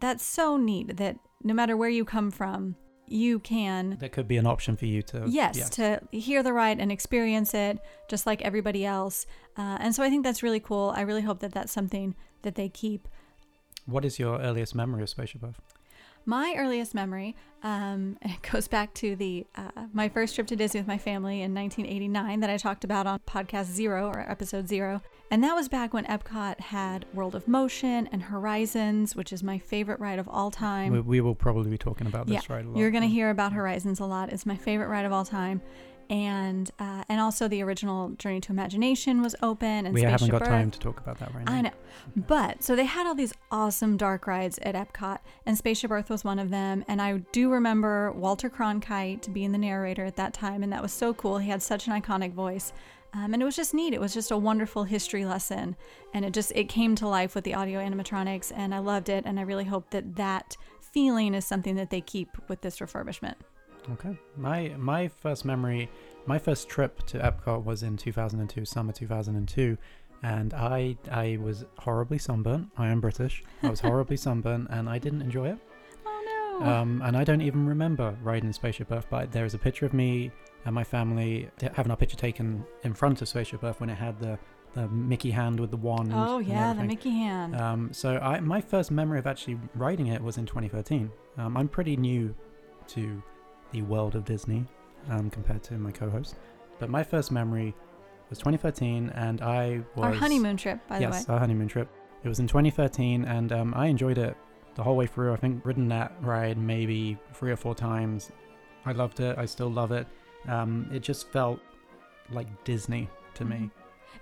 that's 0.01 0.25
so 0.25 0.57
neat 0.57 0.97
that 0.97 1.19
no 1.43 1.55
matter 1.55 1.77
where 1.77 1.89
you 1.89 2.05
come 2.05 2.31
from, 2.31 2.77
you 3.11 3.39
can 3.39 3.97
that 4.01 4.13
could 4.13 4.29
be 4.29 4.37
an 4.37 4.47
option 4.47 4.77
for 4.77 4.85
you 4.85 5.01
to 5.01 5.25
yes, 5.27 5.71
to 5.71 5.99
hear 6.11 6.43
the 6.43 6.53
ride 6.53 6.79
and 6.79 6.93
experience 6.93 7.55
it 7.55 7.79
just 8.07 8.27
like 8.27 8.43
everybody 8.43 8.85
else 8.85 9.25
uh, 9.57 9.79
and 9.81 9.95
so 9.95 10.03
i 10.03 10.11
think 10.11 10.23
that's 10.23 10.43
really 10.43 10.61
cool 10.61 10.93
i 10.95 11.01
really 11.01 11.23
hope 11.23 11.41
that 11.41 11.51
that's 11.51 11.73
something 11.73 12.15
that 12.43 12.55
they 12.55 12.69
keep 12.69 13.09
What 13.87 14.05
is 14.05 14.19
your 14.19 14.39
earliest 14.39 14.75
memory 14.75 15.03
of 15.03 15.09
Spaceship 15.09 15.43
Earth? 15.43 15.61
My 16.29 16.55
earliest 16.59 16.95
memory 16.95 17.35
um, 17.63 18.17
it 18.23 18.43
goes 18.53 18.69
back 18.69 18.93
to 18.95 19.17
the 19.17 19.47
uh, 19.57 19.71
my 19.93 20.09
first 20.09 20.35
trip 20.35 20.47
to 20.47 20.55
disney 20.55 20.79
with 20.79 20.87
my 20.87 20.99
family 20.99 21.41
in 21.41 21.55
1989 21.55 22.41
that 22.41 22.51
i 22.51 22.57
talked 22.59 22.85
about 22.85 23.07
on 23.07 23.19
podcast 23.27 23.65
zero 23.65 24.07
or 24.09 24.21
episode 24.31 24.69
zero 24.69 25.01
and 25.31 25.43
that 25.43 25.55
was 25.55 25.69
back 25.69 25.95
when 25.95 26.05
epcot 26.05 26.61
had 26.61 27.07
world 27.15 27.35
of 27.35 27.49
motion 27.49 28.07
and 28.13 28.23
horizons 28.23 29.17
which 29.17 29.33
is 29.33 29.43
my 29.43 29.59
favorite 29.59 29.99
ride 29.99 30.19
of 30.19 30.29
all 30.29 30.51
time 30.51 30.93
We, 30.93 31.01
we 31.01 31.21
will 31.23 31.35
probably 31.35 31.71
be 31.71 31.79
talking 31.79 32.07
about 32.07 32.27
this 32.27 32.47
Yeah, 32.47 32.55
ride 32.55 32.67
a 32.67 32.69
lot. 32.69 32.79
You're 32.79 32.91
going 32.91 33.03
to 33.03 33.09
hear 33.09 33.31
about 33.31 33.53
Horizons 33.53 34.01
a 34.01 34.05
lot. 34.05 34.31
It's 34.33 34.45
my 34.45 34.57
favorite 34.57 34.89
ride 34.89 35.07
of 35.07 35.13
all 35.13 35.25
time. 35.25 35.63
And 36.11 36.71
uh, 36.79 37.05
and 37.09 37.21
also 37.21 37.49
the 37.49 37.63
original 37.63 38.11
Journey 38.11 38.41
to 38.41 38.53
Imagination 38.53 39.21
was 39.21 39.35
open 39.43 39.85
and 39.87 39.95
we 39.95 40.01
Spaceship 40.01 40.21
haven't 40.21 40.31
got 40.31 40.43
Earth. 40.43 40.49
time 40.49 40.71
to 40.71 40.79
talk 40.79 41.01
about 41.01 41.19
that 41.19 41.35
right 41.35 41.45
now. 41.45 41.53
I 41.53 41.61
know. 41.61 41.71
But 42.17 42.63
so 42.63 42.75
they 42.75 42.87
had 42.87 43.07
all 43.07 43.15
these 43.15 43.35
awesome 43.51 43.97
dark 43.97 44.27
rides 44.27 44.59
at 44.63 44.75
Epcot, 44.75 45.19
and 45.45 45.59
Spaceship 45.59 45.91
Earth 45.91 46.09
was 46.09 46.25
one 46.25 46.39
of 46.39 46.51
them. 46.51 46.85
And 46.89 47.03
I 47.03 47.19
do 47.33 47.51
remember 47.51 48.13
Walter 48.13 48.49
Cronkite 48.49 49.33
being 49.33 49.53
the 49.53 49.59
narrator 49.59 50.05
at 50.05 50.17
that 50.17 50.33
time, 50.33 50.63
and 50.63 50.73
that 50.73 50.83
was 50.83 50.93
so 50.93 51.13
cool. 51.13 51.39
He 51.39 51.51
had 51.51 51.63
such 51.63 51.87
an 51.87 52.01
iconic 52.01 52.33
voice. 52.33 52.73
Um, 53.15 53.33
and 53.33 53.43
it 53.43 53.47
was 53.47 53.57
just 53.57 53.73
neat. 53.73 53.95
It 53.95 54.01
was 54.01 54.13
just 54.13 54.31
a 54.31 54.37
wonderful 54.37 54.85
history 54.85 55.25
lesson, 55.25 55.77
and 56.13 56.25
it 56.25 56.35
just 56.35 56.53
it 56.55 56.69
came 56.69 56.95
to 56.97 57.09
life 57.09 57.35
with 57.35 57.45
the 57.45 57.55
audio 57.55 57.81
animatronics, 57.81 58.53
and 58.55 58.75
I 58.75 58.81
loved 58.81 59.09
it. 59.09 59.25
And 59.27 59.39
I 59.41 59.43
really 59.43 59.65
hope 59.65 59.91
that 59.91 60.17
that 60.17 60.57
feeling 60.93 61.35
is 61.35 61.45
something 61.47 61.75
that 61.77 61.91
they 61.91 62.01
keep 62.01 62.29
with 62.49 62.61
this 62.61 62.79
refurbishment. 62.79 63.35
Okay. 63.93 64.17
My 64.37 64.75
my 64.79 65.09
first 65.09 65.45
memory, 65.45 65.91
my 66.27 66.39
first 66.39 66.69
trip 66.69 67.03
to 67.07 67.19
Epcot 67.19 67.65
was 67.65 67.83
in 67.83 67.97
2002, 67.97 68.65
summer 68.65 68.93
2002, 68.93 69.79
and 70.23 70.55
I 70.55 70.97
I 71.11 71.39
was 71.41 71.65
horribly 71.79 72.19
sunburnt. 72.19 72.69
I 72.77 72.89
am 72.89 73.01
British. 73.01 73.43
I 73.63 73.71
was 73.71 73.81
horribly 73.89 74.17
sunburnt, 74.17 74.69
and 74.71 74.89
I 74.89 74.99
didn't 74.99 75.23
enjoy 75.23 75.51
it. 75.51 75.59
Oh 76.61 76.65
Um, 76.65 77.03
and 77.05 77.17
I 77.17 77.25
don't 77.25 77.41
even 77.41 77.67
remember 77.67 78.17
riding 78.23 78.53
Spaceship 78.53 78.91
Earth, 78.91 79.07
but 79.11 79.31
there 79.33 79.45
is 79.45 79.55
a 79.55 79.59
picture 79.59 79.87
of 79.87 79.95
me 79.95 80.33
and 80.65 80.75
my 80.75 80.85
family 80.85 81.49
having 81.75 81.91
our 81.91 81.97
picture 81.97 82.17
taken 82.17 82.65
in 82.83 82.95
front 82.95 83.23
of 83.23 83.29
Spaceship 83.29 83.63
Earth 83.63 83.81
when 83.81 83.89
it 83.89 83.95
had 83.97 84.19
the, 84.19 84.39
the 84.75 84.89
Mickey 84.89 85.31
hand 85.31 85.61
with 85.61 85.71
the 85.71 85.77
wand. 85.77 86.11
oh 86.13 86.41
yeah, 86.41 86.75
the. 86.75 86.83
Mickey 86.83 87.11
hand. 87.11 87.55
Um, 87.55 87.93
so 87.93 88.19
I, 88.19 88.41
my 88.41 88.61
first 88.61 88.91
memory 88.91 89.21
of 89.21 89.27
actually 89.27 89.59
riding 89.77 90.09
it 90.09 90.21
was 90.21 90.37
in 90.37 90.47
2013. 90.47 91.11
Um, 91.37 91.57
I'm 91.57 91.69
pretty 91.69 91.97
new 91.97 92.35
to 92.89 93.23
the 93.73 93.83
world 93.83 94.15
of 94.15 94.25
Disney 94.25 94.67
um, 95.11 95.31
compared 95.31 95.63
to 95.65 95.75
my 95.75 95.91
co-host, 95.91 96.37
but 96.79 96.89
my 96.91 97.03
first 97.03 97.31
memory 97.33 97.75
was 98.31 98.39
2013, 98.39 99.11
and 99.15 99.41
I 99.41 99.83
was 99.95 100.05
Our 100.05 100.13
honeymoon 100.13 100.57
trip, 100.57 100.81
by 100.89 100.99
yes, 100.99 101.25
the 101.25 101.33
way. 101.33 101.35
our 101.35 101.41
honeymoon 101.41 101.69
trip. 101.69 101.89
It 102.25 102.29
was 102.29 102.41
in 102.41 102.47
2013, 102.47 103.25
and 103.25 103.53
um, 103.53 103.75
I 103.75 103.87
enjoyed 103.87 104.19
it 104.19 104.37
the 104.75 104.83
whole 104.83 104.97
way 104.97 105.07
through. 105.07 105.33
I 105.33 105.37
think 105.37 105.65
ridden 105.65 105.89
that 105.89 106.13
ride 106.21 106.59
maybe 106.59 107.19
three 107.33 107.51
or 107.51 107.57
four 107.57 107.75
times. 107.75 108.31
I 108.85 108.93
loved 108.93 109.21
it. 109.21 109.39
I 109.39 109.47
still 109.47 109.71
love 109.71 109.93
it. 109.93 110.07
Um, 110.47 110.89
it 110.93 111.01
just 111.03 111.29
felt 111.31 111.61
like 112.31 112.47
Disney 112.65 113.09
to 113.35 113.45
me. 113.45 113.57
Mhm. 113.57 113.71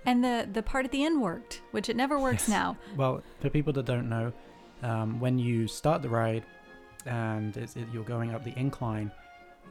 And 0.05 0.23
the 0.23 0.47
the 0.51 0.63
part 0.63 0.85
at 0.85 0.91
the 0.91 1.03
end 1.03 1.21
worked, 1.21 1.61
which 1.71 1.89
it 1.89 1.95
never 1.95 2.17
works 2.19 2.43
Yes. 2.43 2.49
now. 2.49 2.77
Well, 2.95 3.21
for 3.41 3.49
people 3.49 3.73
that 3.73 3.85
don't 3.85 4.07
know, 4.09 4.31
um, 4.83 5.19
when 5.19 5.37
you 5.37 5.67
start 5.67 6.01
the 6.01 6.09
ride 6.09 6.43
and 7.05 7.55
it's, 7.57 7.75
it, 7.75 7.87
you're 7.93 8.03
going 8.03 8.33
up 8.33 8.43
the 8.43 8.57
incline, 8.57 9.11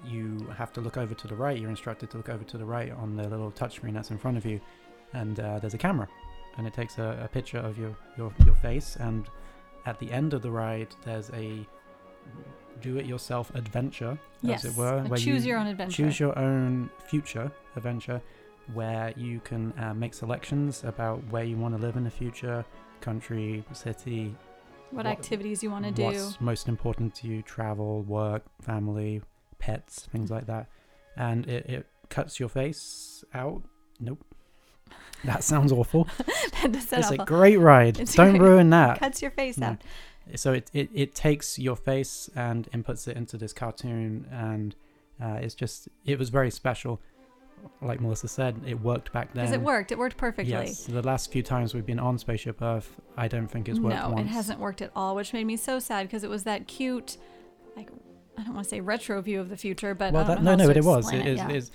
you 0.05 0.47
have 0.57 0.73
to 0.75 0.81
look 0.81 0.97
over 0.97 1.15
to 1.15 1.29
the 1.29 1.35
right. 1.35 1.59
You're 1.59 1.71
instructed 1.71 2.11
to 2.11 2.17
look 2.17 2.29
over 2.29 2.45
to 2.45 2.59
the 2.59 2.65
right 2.65 2.93
on 2.93 3.17
the 3.17 3.29
little 3.29 3.51
touchscreen 3.51 3.95
that's 3.95 4.11
in 4.11 4.19
front 4.19 4.37
of 4.37 4.45
you, 4.47 4.61
and 5.13 5.39
uh, 5.41 5.59
there's 5.59 5.75
a 5.75 5.79
camera, 5.79 6.09
and 6.59 6.67
it 6.67 6.75
takes 6.75 6.99
a, 6.99 7.21
a 7.25 7.29
picture 7.29 7.59
of 7.59 7.79
your, 7.79 7.97
your 8.17 8.33
your 8.45 8.55
face. 8.57 8.97
And 8.97 9.29
at 9.87 9.99
the 9.99 10.11
end 10.11 10.35
of 10.35 10.43
the 10.43 10.51
ride, 10.51 10.89
there's 11.05 11.31
a 11.31 11.67
do-it-yourself 12.81 13.55
adventure, 13.55 14.19
yes. 14.43 14.65
as 14.65 14.73
it 14.73 14.79
were, 14.79 15.03
where 15.05 15.19
choose 15.19 15.45
you 15.45 15.51
your 15.53 15.59
own 15.59 15.67
adventure. 15.67 15.97
choose 15.97 16.21
your 16.21 16.39
own 16.39 16.91
future 17.09 17.51
adventure 17.77 18.21
where 18.75 19.15
you 19.17 19.41
can 19.41 19.73
uh, 19.79 19.95
make 19.95 20.13
selections 20.13 20.83
about 20.85 21.23
where 21.31 21.45
you 21.45 21.57
want 21.57 21.75
to 21.77 21.81
live 21.81 21.97
in 21.97 22.05
the 22.05 22.11
future 22.11 22.65
country 23.01 23.65
city 23.73 24.35
what, 24.91 25.05
what- 25.05 25.07
activities 25.07 25.63
you 25.63 25.71
want 25.71 25.85
to 25.85 25.91
do. 25.91 26.03
what's 26.03 26.41
most 26.41 26.69
important 26.69 27.15
to 27.15 27.29
you 27.29 27.43
travel 27.43 28.03
work 28.03 28.43
family 28.61 29.23
pets 29.59 30.07
things 30.13 30.31
like 30.31 30.47
that. 30.47 30.67
And 31.17 31.47
it, 31.49 31.67
it 31.67 31.87
cuts 32.09 32.39
your 32.39 32.49
face 32.49 33.25
out. 33.35 33.63
Nope. 34.01 34.25
That 35.25 35.43
sounds 35.53 35.73
awful. 35.73 36.09
That 36.63 36.73
does 36.73 36.89
sound 36.89 37.03
it's 37.05 37.11
a 37.13 37.19
great 37.19 37.59
ride. 37.61 38.01
It's 38.01 38.15
don't 38.15 38.39
great. 38.39 38.41
ruin 38.49 38.71
that. 38.71 38.97
It 38.97 39.01
Cuts 39.01 39.21
your 39.23 39.31
face 39.31 39.59
No. 39.59 39.67
out. 39.69 39.83
so 40.37 40.53
it, 40.55 40.71
it, 40.73 40.89
it 40.95 41.15
takes 41.15 41.59
your 41.59 41.77
face 41.77 42.31
and 42.35 42.67
inputs 42.73 43.07
it 43.07 43.17
into 43.17 43.37
this 43.37 43.53
cartoon 43.53 44.27
and 44.33 44.75
uh, 45.23 45.39
it's 45.41 45.55
just 45.55 45.89
it 46.07 46.19
was 46.19 46.29
very 46.31 46.51
special. 46.51 47.01
Like 47.83 48.01
melissa 48.01 48.29
said 48.29 48.61
it 48.67 48.81
worked 48.81 49.13
back 49.13 49.33
then 49.35 49.45
Because 49.45 49.55
it 49.55 49.61
worked. 49.63 49.93
It 49.93 49.99
worked 49.99 50.17
perfectly. 50.17 50.53
yes. 50.53 50.85
The 50.85 51.03
last 51.03 51.31
few 51.33 51.43
times 51.43 51.75
we've 51.75 51.87
been 51.87 51.99
on 51.99 52.17
spaceship 52.19 52.61
earth 52.63 52.97
i 53.17 53.27
don't 53.29 53.49
think 53.49 53.69
it's 53.69 53.79
worked 53.81 53.97
no, 53.97 54.11
once. 54.11 54.21
it 54.31 54.33
hasn't 54.33 54.59
worked 54.61 54.83
at 54.83 54.91
all, 54.97 55.15
which 55.15 55.33
made 55.33 55.45
me 55.45 55.57
so 55.57 55.79
sad 55.79 56.07
because 56.07 56.23
it 56.25 56.31
was 56.31 56.45
that 56.45 56.67
cute, 56.69 57.17
like 57.77 57.89
I 58.39 58.43
don't 58.43 58.55
want 58.55 58.65
to 58.65 58.71
say 58.71 58.81
retro 58.81 59.21
view 59.23 59.41
of 59.41 59.49
the 59.49 59.57
future, 59.57 59.95
but 59.95 60.13
well 60.13 60.25
that, 60.25 60.43
no 60.43 60.55
no 60.55 60.67
but 60.67 60.77
it 60.77 60.85
was 60.85 61.05
explain 61.05 61.27
it 61.27 61.31
is, 61.31 61.39
yeah. 61.39 61.51
is 61.51 61.71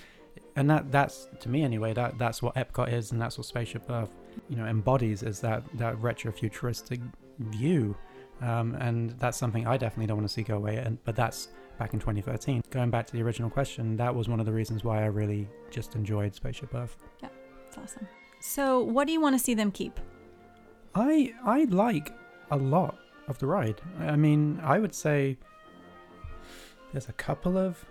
and 0.56 0.70
that 0.70 0.92
that's 0.92 1.28
to 1.40 1.50
me 1.50 1.64
anyway 1.64 1.94
that 1.94 2.18
that's 2.18 2.42
what 2.42 2.56
epcot 2.56 2.92
is 2.92 3.12
and 3.12 3.22
that's 3.22 3.38
what 3.38 3.46
spaceship 3.46 3.84
earth 3.90 4.12
you 4.50 4.56
know 4.56 4.66
embodies 4.66 5.24
is 5.24 5.40
that 5.40 5.64
that 5.78 5.98
retro 6.00 6.32
futuristic 6.32 7.00
view 7.40 7.96
um, 8.42 8.76
and 8.76 9.12
that's 9.12 9.38
something 9.38 9.68
i 9.68 9.78
definitely 9.78 10.08
don't 10.08 10.18
want 10.18 10.28
to 10.28 10.34
see 10.34 10.44
go 10.44 10.58
away 10.58 10.78
and 10.78 10.98
but 11.04 11.16
that's 11.16 11.50
back 11.80 11.94
in 11.94 12.00
2013 12.00 12.64
going 12.70 12.90
back 12.90 13.06
to 13.06 13.14
the 13.14 13.22
original 13.22 13.50
question 13.50 13.96
that 13.96 14.14
was 14.14 14.28
one 14.28 14.40
of 14.40 14.46
the 14.46 14.52
reasons 14.52 14.84
why 14.84 15.02
i 15.02 15.06
really 15.06 15.48
just 15.70 15.96
enjoyed 15.96 16.34
spaceship 16.36 16.74
earth 16.76 16.98
Yeah, 17.22 17.30
It's 17.68 17.78
awesome. 17.78 18.08
So, 18.44 18.82
what 18.82 19.06
do 19.06 19.14
you 19.14 19.22
want 19.22 19.36
to 19.36 19.40
see 19.40 19.54
them 19.54 19.72
keep? 19.72 20.00
i 20.96 21.34
i 21.46 21.64
like 21.66 22.14
a 22.50 22.58
lot 22.58 22.98
of 23.30 23.38
the 23.40 23.48
ride 23.48 23.80
i 24.00 24.16
mean 24.16 24.60
i 24.62 24.78
would 24.78 24.94
say 24.94 25.38
there's 26.92 27.10
a 27.10 27.14
couple 27.14 27.58
of 27.58 27.84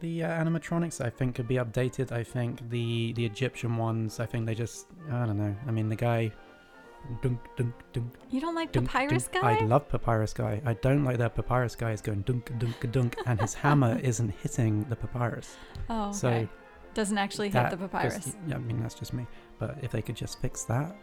the 0.00 0.24
uh, 0.24 0.28
animatronics 0.44 1.04
I 1.04 1.10
think 1.10 1.36
could 1.36 1.46
be 1.48 1.56
updated. 1.56 2.10
I 2.12 2.24
think 2.24 2.68
the 2.70 3.12
the 3.14 3.24
Egyptian 3.24 3.76
ones, 3.76 4.20
I 4.20 4.26
think 4.26 4.46
they 4.46 4.54
just 4.54 4.86
I 5.10 5.26
don't 5.26 5.38
know. 5.38 5.54
I 5.66 5.70
mean 5.70 5.88
the 5.88 5.96
guy 5.96 6.32
dunk 7.20 7.38
dunk 7.56 7.74
dunk 7.92 8.12
You 8.30 8.40
don't 8.40 8.54
like 8.54 8.72
dunk, 8.72 8.88
Papyrus 8.88 9.28
dunk. 9.28 9.44
Guy? 9.44 9.56
I 9.56 9.64
love 9.64 9.88
Papyrus 9.88 10.32
Guy. 10.32 10.60
I 10.64 10.74
don't 10.74 11.04
like 11.04 11.18
that 11.18 11.34
Papyrus 11.34 11.74
Guy 11.76 11.92
is 11.92 12.00
going 12.00 12.22
dunk 12.22 12.50
dunk 12.58 12.90
dunk 12.92 13.16
and 13.26 13.40
his 13.40 13.54
hammer 13.62 13.98
isn't 14.02 14.30
hitting 14.42 14.84
the 14.88 14.96
papyrus. 14.96 15.56
oh, 15.90 16.08
okay. 16.08 16.12
So 16.16 16.48
Doesn't 16.94 17.18
actually 17.18 17.48
hit 17.50 17.70
the 17.70 17.76
just- 17.76 17.92
papyrus. 17.92 18.36
yeah, 18.48 18.56
I 18.56 18.58
mean 18.58 18.80
that's 18.80 18.94
just 18.94 19.12
me. 19.12 19.26
But 19.58 19.78
if 19.82 19.90
they 19.92 20.02
could 20.02 20.16
just 20.16 20.40
fix 20.40 20.64
that, 20.64 20.96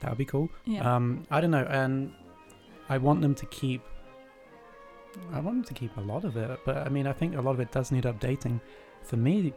that 0.00 0.10
would 0.10 0.18
be 0.18 0.24
cool. 0.26 0.48
Yeah. 0.66 0.94
Um, 0.94 1.26
I 1.30 1.40
don't 1.40 1.50
know, 1.50 1.66
and 1.70 2.12
I 2.88 2.98
want 2.98 3.20
them 3.22 3.34
to 3.36 3.46
keep. 3.46 3.82
I 5.32 5.40
want 5.40 5.56
them 5.58 5.64
to 5.64 5.74
keep 5.74 5.96
a 5.96 6.00
lot 6.00 6.24
of 6.24 6.36
it, 6.36 6.60
but 6.64 6.78
I 6.78 6.88
mean, 6.88 7.06
I 7.06 7.12
think 7.12 7.36
a 7.36 7.40
lot 7.40 7.52
of 7.52 7.60
it 7.60 7.70
does 7.72 7.90
need 7.92 8.04
updating. 8.04 8.60
For 9.02 9.16
me, 9.16 9.52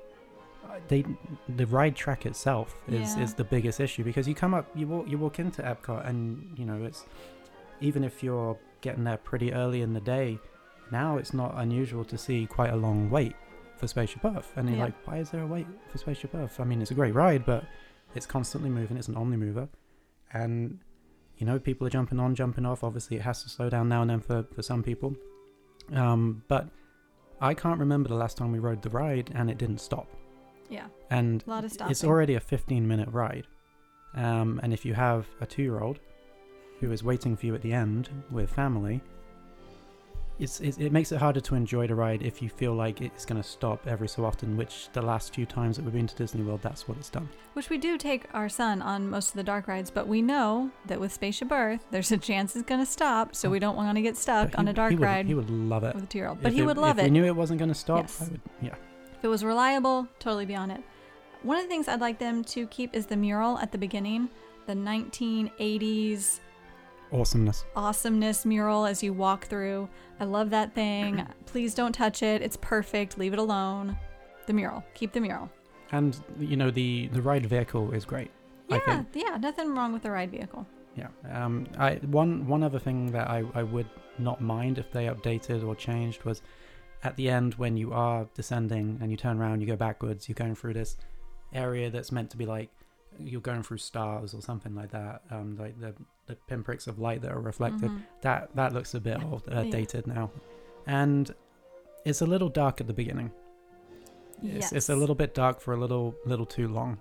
they 0.88 1.06
the 1.50 1.66
ride 1.68 1.96
track 1.96 2.26
itself 2.26 2.76
is 2.88 3.16
Yeah. 3.16 3.24
is 3.24 3.34
the 3.34 3.44
biggest 3.44 3.80
issue 3.80 4.04
because 4.04 4.28
you 4.28 4.36
come 4.36 4.54
up, 4.54 4.68
you 4.76 4.88
walk, 4.88 5.08
you 5.08 5.18
walk 5.18 5.40
into 5.40 5.62
Epcot, 5.62 6.06
and 6.08 6.58
you 6.58 6.66
know 6.66 6.84
it's 6.84 7.06
even 7.82 8.04
if 8.04 8.24
you're 8.24 8.58
getting 8.82 9.04
there 9.04 9.18
pretty 9.18 9.54
early 9.54 9.82
in 9.82 9.94
the 9.94 10.02
day, 10.02 10.40
now 10.92 11.18
it's 11.18 11.34
not 11.34 11.54
unusual 11.58 12.04
to 12.06 12.18
see 12.18 12.46
quite 12.46 12.72
a 12.72 12.76
long 12.76 13.10
wait 13.10 13.36
for 13.78 13.88
Spaceship 13.88 14.24
Earth, 14.26 14.52
and 14.56 14.70
you're 14.70 14.78
Yeah. 14.78 14.86
like, 14.86 15.08
why 15.08 15.18
is 15.18 15.30
there 15.32 15.42
a 15.44 15.48
wait 15.48 15.68
for 15.90 15.98
Spaceship 15.98 16.34
Earth? 16.34 16.60
I 16.60 16.64
mean, 16.64 16.82
it's 16.82 16.92
a 16.92 16.96
great 16.96 17.14
ride, 17.14 17.46
but 17.46 17.66
it's 18.14 18.26
constantly 18.26 18.70
moving. 18.70 18.96
It's 18.98 19.08
an 19.10 19.16
omni 19.18 19.38
mover, 19.38 19.68
and 20.34 20.80
you 21.38 21.46
know 21.46 21.60
people 21.60 21.86
are 21.88 21.90
jumping 21.90 22.20
on, 22.20 22.36
jumping 22.36 22.66
off. 22.66 22.84
Obviously, 22.84 23.18
it 23.18 23.24
has 23.24 23.44
to 23.44 23.50
slow 23.50 23.70
down 23.70 23.88
now 23.90 24.02
and 24.02 24.10
then 24.10 24.20
for 24.22 24.44
for 24.44 24.62
some 24.62 24.84
people. 24.84 25.16
Um, 25.94 26.44
but 26.48 26.68
I 27.42 27.54
can't 27.54 27.80
remember 27.80 28.10
the 28.10 28.16
last 28.16 28.38
time 28.38 28.52
we 28.52 28.60
rode 28.60 28.82
the 28.82 28.90
ride 28.90 29.32
and 29.36 29.50
it 29.50 29.58
didn't 29.58 29.80
stop. 29.80 30.08
yeah. 30.70 30.88
And 31.12 31.44
A 31.46 31.50
lot 31.50 31.64
of 31.66 31.72
stopping. 31.72 31.92
it's 31.92 32.04
already 32.04 32.36
a 32.36 32.40
15 32.40 32.88
minute 32.88 33.10
ride. 33.12 33.48
Um, 34.16 34.60
and 34.64 34.74
if 34.74 34.86
you 34.86 34.94
have 34.94 35.28
a 35.42 35.46
two 35.46 35.62
year 35.62 35.80
old 35.82 36.00
who 36.80 36.92
is 36.92 37.04
waiting 37.04 37.36
for 37.36 37.46
you 37.46 37.54
at 37.56 37.62
the 37.62 37.74
end 37.74 38.10
with 38.32 38.50
family, 38.50 39.02
it's, 40.40 40.60
it's, 40.60 40.78
it 40.78 40.92
makes 40.92 41.12
it 41.12 41.18
harder 41.20 41.40
to 41.42 41.56
enjoy 41.56 41.88
the 41.88 41.96
ride 41.96 42.22
if 42.22 42.42
you 42.42 42.50
feel 42.50 42.74
like 42.74 43.00
it's 43.02 43.24
going 43.26 43.42
to 43.42 43.48
stop 43.48 43.88
every 43.88 44.08
so 44.08 44.26
often, 44.26 44.58
which 44.58 44.90
the 44.94 45.02
last 45.02 45.34
few 45.34 45.46
times 45.46 45.78
that 45.78 45.84
we've 45.86 45.94
been 45.94 46.08
to 46.08 46.16
Disney 46.16 46.42
World, 46.44 46.62
that's 46.62 46.88
what 46.88 46.98
it's 46.98 47.10
done. 47.10 47.30
Which 47.54 47.70
we 47.70 47.78
do 47.78 47.98
take 47.98 48.26
our 48.34 48.50
son 48.50 48.82
on 48.82 49.10
most 49.10 49.30
of 49.30 49.36
the 49.36 49.44
dark 49.44 49.68
rides, 49.68 49.90
but 49.90 50.08
we 50.08 50.22
know 50.22 50.72
that 50.88 51.00
with 51.00 51.14
Spaceship 51.14 51.52
Earth, 51.52 51.86
there's 51.92 52.12
a 52.12 52.18
chance 52.18 52.56
it's 52.56 52.68
going 52.68 52.82
to 52.82 52.86
stop, 52.86 53.34
so 53.36 53.50
we 53.50 53.60
don't 53.60 53.76
want 53.78 53.96
to 53.96 54.02
get 54.02 54.18
stuck 54.18 54.52
But 54.52 54.60
on 54.60 54.68
a 54.68 54.74
dark 54.74 54.92
he 54.92 54.98
would, 54.98 55.06
ride 55.06 55.26
He 55.26 55.34
would 55.36 55.50
love 55.50 55.84
it. 55.86 55.96
with 55.96 56.04
a 56.04 56.08
two 56.08 56.18
year 56.18 56.28
old. 56.28 56.42
But 56.42 56.50
If 56.50 56.56
he 56.56 56.62
it- 56.62 56.66
would 56.66 56.78
love 56.78 56.98
if 56.98 57.04
it. 57.06 57.08
If 57.08 57.12
we 57.14 57.20
knew 57.20 57.26
it 57.26 57.36
wasn't 57.36 57.60
going 57.60 57.70
to 57.70 57.76
stop, 57.76 58.02
Yes. 58.04 58.22
I 58.22 58.26
would, 58.32 58.42
yeah. 58.62 58.76
If 59.18 59.24
it 59.24 59.28
was 59.30 59.44
reliable, 59.46 60.08
totally 60.20 60.46
be 60.46 60.56
on 60.56 60.70
it. 60.72 60.82
One 61.44 61.58
of 61.58 61.64
the 61.64 61.70
things 61.70 61.88
I'd 61.88 62.02
like 62.02 62.20
them 62.20 62.44
to 62.46 62.68
keep 62.68 62.94
is 62.96 63.06
the 63.06 63.16
mural 63.16 63.58
at 63.60 63.72
the 63.72 63.78
beginning, 63.78 64.30
the 64.66 64.74
1980s 64.74 66.40
Awesomeness. 67.16 67.66
awesomeness 67.76 68.46
mural 68.46 68.86
as 68.86 69.02
you 69.02 69.14
walk 69.14 69.46
through. 69.46 69.88
I 70.20 70.26
love 70.26 70.50
that 70.50 70.76
thing. 70.76 71.26
Please 71.46 71.74
don't 71.74 71.94
touch 71.94 72.22
it. 72.22 72.42
It's 72.42 72.58
perfect. 72.58 73.18
Leave 73.18 73.34
it 73.34 73.40
alone. 73.40 73.98
The 74.48 74.54
mural. 74.54 74.84
Keep 74.94 75.14
the 75.14 75.22
mural. 75.22 75.50
And, 75.92 76.20
you 76.40 76.58
know, 76.58 76.72
the, 76.72 77.08
the 77.08 77.22
ride 77.22 77.46
vehicle 77.46 77.92
is 77.94 78.04
great. 78.06 78.32
Yeah, 78.68 79.04
yeah, 79.14 79.38
nothing 79.38 79.76
wrong 79.76 79.94
with 79.94 80.02
the 80.02 80.12
ride 80.12 80.32
vehicle. 80.32 80.66
Yeah. 80.96 81.08
Um, 81.32 81.68
I 81.78 81.96
one 81.96 82.48
one 82.48 82.64
other 82.64 82.80
thing 82.80 83.12
that 83.12 83.30
I, 83.30 83.44
I 83.54 83.64
would 83.64 83.90
not 84.18 84.42
mind 84.42 84.78
if 84.78 84.92
they 84.92 85.06
updated 85.06 85.66
or 85.66 85.76
changed 85.76 86.24
was 86.24 86.42
at 87.04 87.16
the 87.16 87.30
end 87.30 87.54
when 87.56 87.78
you 87.78 87.94
are 87.94 88.28
descending 88.34 88.98
and 89.02 89.12
you 89.12 89.18
turn 89.18 89.40
around, 89.40 89.62
you 89.62 89.68
go 89.68 89.76
backwards, 89.76 90.28
you're 90.28 90.34
going 90.34 90.56
through 90.56 90.74
this 90.74 90.98
area 91.54 91.90
that's 91.90 92.12
meant 92.12 92.30
to 92.32 92.38
be 92.38 92.46
like 92.46 92.70
you're 93.20 93.42
going 93.42 93.64
through 93.64 93.78
stars 93.78 94.34
or 94.34 94.42
something 94.42 94.76
like 94.76 94.92
that. 94.92 95.22
Um, 95.32 95.58
like 95.58 95.80
the 95.80 95.94
the 96.28 96.36
pinpricks 96.48 96.88
of 96.88 96.98
light 97.00 97.22
that 97.22 97.32
are 97.32 97.40
reflected. 97.40 97.90
Mhm. 97.92 98.02
That 98.22 98.56
that 98.56 98.74
looks 98.74 98.94
a 98.94 99.00
bit 99.00 99.24
old, 99.24 99.44
uh, 99.52 99.62
Yeah. 99.62 99.72
dated 99.72 100.08
now, 100.08 100.32
and 100.88 101.34
it's 102.04 102.22
a 102.22 102.26
little 102.26 102.50
dark 102.50 102.82
at 102.82 102.88
the 102.88 102.94
beginning. 102.94 103.32
It's, 104.44 104.72
it's 104.74 104.90
a 104.90 104.96
little 104.96 105.16
bit 105.16 105.34
dark 105.34 105.62
for 105.62 105.74
a 105.74 105.78
little 105.78 106.16
little 106.26 106.46
too 106.46 106.68
long. 106.68 106.98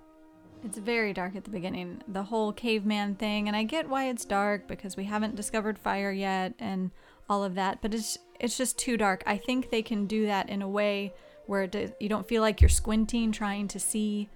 It's 0.62 0.78
very 0.78 1.12
dark 1.12 1.36
at 1.36 1.44
the 1.44 1.50
beginning. 1.50 2.00
The 2.08 2.22
whole 2.22 2.52
caveman 2.52 3.16
thing, 3.16 3.48
and 3.48 3.56
I 3.56 3.64
get 3.64 3.88
why 3.88 4.08
it's 4.08 4.24
dark 4.24 4.66
because 4.66 4.96
we 4.96 5.04
haven't 5.04 5.36
discovered 5.36 5.78
fire 5.78 6.10
yet 6.12 6.54
and 6.58 6.90
all 7.28 7.44
of 7.44 7.54
that, 7.56 7.82
but 7.82 7.92
it's 7.92 8.18
it's 8.40 8.56
just 8.56 8.78
too 8.78 8.96
dark. 8.96 9.22
I 9.26 9.36
think 9.36 9.70
they 9.70 9.82
can 9.82 10.06
do 10.06 10.26
that 10.26 10.48
in 10.48 10.62
a 10.62 10.68
way 10.68 11.12
where 11.46 11.62
it, 11.64 11.96
you 12.00 12.08
don't 12.08 12.26
feel 12.26 12.40
like 12.40 12.60
you're 12.62 12.68
squinting 12.70 13.30
trying 13.32 13.68
to 13.68 13.80
see 13.80 14.28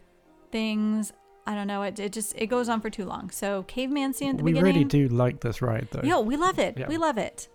things. 0.51 1.13
I 1.49 1.55
don't 1.55 1.67
know. 1.67 1.83
It, 1.83 1.99
it 1.99 2.13
just 2.13 2.35
it 2.37 2.49
goes 2.49 2.69
on 2.69 2.83
for 2.83 2.91
too 2.91 3.07
long. 3.07 3.31
So 3.31 3.63
caveman 3.63 4.13
scene 4.13 4.31
at 4.31 4.37
the 4.37 4.45
we 4.45 4.53
beginning. 4.53 4.75
We 4.75 4.81
really 4.81 4.85
do 4.85 5.09
like 5.09 5.41
this 5.41 5.63
ride 5.63 5.89
though. 5.91 6.03
Yo, 6.03 6.21
we 6.21 6.37
love 6.37 6.59
it. 6.59 6.77
Yeah. 6.77 6.89
We 6.89 6.99
love 6.99 7.17
it. 7.17 7.49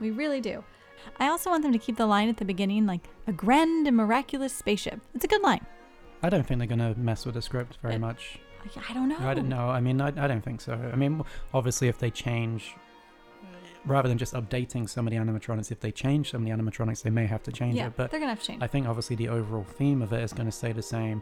We 0.00 0.12
really 0.12 0.40
do. 0.40 0.62
I 1.18 1.26
also 1.28 1.50
want 1.50 1.64
them 1.64 1.72
to 1.72 1.78
keep 1.78 1.96
the 1.96 2.06
line 2.06 2.28
at 2.28 2.36
the 2.36 2.44
beginning 2.44 2.86
like 2.86 3.08
a 3.26 3.32
grand 3.32 3.88
and 3.88 3.96
miraculous 3.96 4.52
spaceship. 4.52 5.00
It's 5.14 5.24
a 5.24 5.28
good 5.28 5.42
line. 5.42 5.66
I 6.22 6.28
don't 6.30 6.46
think 6.46 6.58
they're 6.58 6.68
going 6.76 6.94
to 6.94 6.98
mess 6.98 7.26
with 7.26 7.34
the 7.34 7.42
script 7.42 7.78
very 7.82 7.94
It- 7.96 8.00
much. 8.00 8.38
I 8.88 8.94
don't 8.94 9.08
know. 9.10 9.18
I 9.18 9.34
don't 9.34 9.48
know. 9.50 9.68
I 9.68 9.80
mean, 9.80 10.00
I, 10.00 10.08
I 10.08 10.26
don't 10.26 10.40
think 10.40 10.60
so. 10.62 10.72
I 10.72 10.96
mean, 10.96 11.22
obviously, 11.52 11.88
if 11.88 11.98
they 11.98 12.10
change, 12.10 12.74
rather 13.84 14.08
than 14.08 14.16
just 14.16 14.32
updating 14.32 14.88
some 14.88 15.06
of 15.06 15.10
the 15.10 15.18
animatronics, 15.18 15.70
if 15.70 15.80
they 15.80 15.90
change 15.92 16.30
some 16.30 16.46
of 16.46 16.48
the 16.48 16.54
animatronics, 16.56 17.02
they 17.02 17.10
may 17.10 17.26
have 17.26 17.42
to 17.42 17.52
change 17.52 17.74
Yeah, 17.76 17.88
it. 17.88 17.96
But 17.96 18.10
they're 18.10 18.20
gonna 18.20 18.30
have 18.30 18.40
to 18.40 18.46
change. 18.46 18.62
I 18.62 18.66
think 18.66 18.88
obviously 18.88 19.16
the 19.16 19.28
overall 19.28 19.64
theme 19.64 20.00
of 20.00 20.12
it 20.14 20.22
is 20.22 20.32
going 20.32 20.46
to 20.46 20.52
stay 20.52 20.72
the 20.72 20.82
same. 20.82 21.20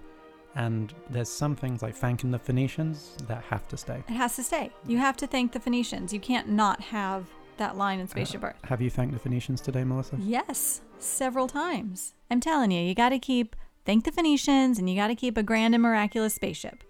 And 0.55 0.93
there's 1.09 1.29
some 1.31 1.57
things 1.57 1.83
like 1.83 1.95
thanking 1.95 2.31
the 2.31 2.39
Phoenicians 2.39 3.17
that 3.27 3.43
have 3.45 3.67
to 3.69 3.77
stay. 3.77 4.03
it 4.09 4.13
has 4.13 4.37
to 4.37 4.43
stay. 4.43 4.71
You 4.87 4.99
have 4.99 5.17
to 5.19 5.27
thank 5.27 5.53
the 5.53 5.61
Phoenicians. 5.61 6.13
You 6.13 6.21
can't 6.21 6.49
not 6.49 6.81
have 6.81 7.27
that 7.57 7.77
line 7.77 7.99
in 8.01 8.05
Uh, 8.05 8.09
Spaceship 8.11 8.45
Earth. 8.45 8.57
Have 8.65 8.81
you 8.83 8.91
thanked 8.91 9.15
the 9.15 9.21
Phoenicians 9.21 9.61
today, 9.61 9.85
Melissa? 9.85 10.17
Yes, 10.19 10.83
several 10.99 11.49
times. 11.49 12.15
I'm 12.31 12.41
telling 12.41 12.71
you, 12.71 12.83
you 12.83 12.95
got 12.95 13.11
to 13.11 13.19
keep 13.19 13.57
thank 13.85 14.05
the 14.05 14.13
Phoenicians 14.13 14.79
and 14.79 14.89
you 14.89 14.97
got 14.97 15.09
to 15.09 15.15
keep 15.15 15.37
a 15.37 15.43
grand 15.43 15.75
and 15.75 15.83
miraculous 15.83 16.35
spaceship. 16.35 16.85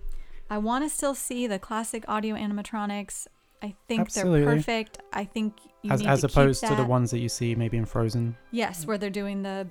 I 0.51 0.59
want 0.59 0.85
to 0.85 0.91
still 0.91 1.15
see 1.15 1.47
the 1.47 1.59
classic 1.59 2.05
audio 2.09 2.35
animatronics. 2.37 3.27
I 3.63 3.75
think 3.89 4.01
Absolutely. 4.03 4.45
they're 4.45 4.57
perfect. 4.57 4.99
I 5.13 5.25
think 5.25 5.55
you 5.83 5.93
As, 5.93 6.01
need 6.01 6.09
as 6.09 6.21
to 6.23 6.27
keep 6.29 6.37
opposed 6.37 6.67
to 6.67 6.75
the 6.75 6.85
ones 6.85 7.11
that 7.13 7.21
you 7.21 7.29
see 7.29 7.55
maybe 7.55 7.77
in 7.77 7.87
Frozen, 7.87 8.37
Yes, 8.51 8.85
where 8.87 8.99
they're 8.99 9.09
doing 9.09 9.43
the 9.43 9.69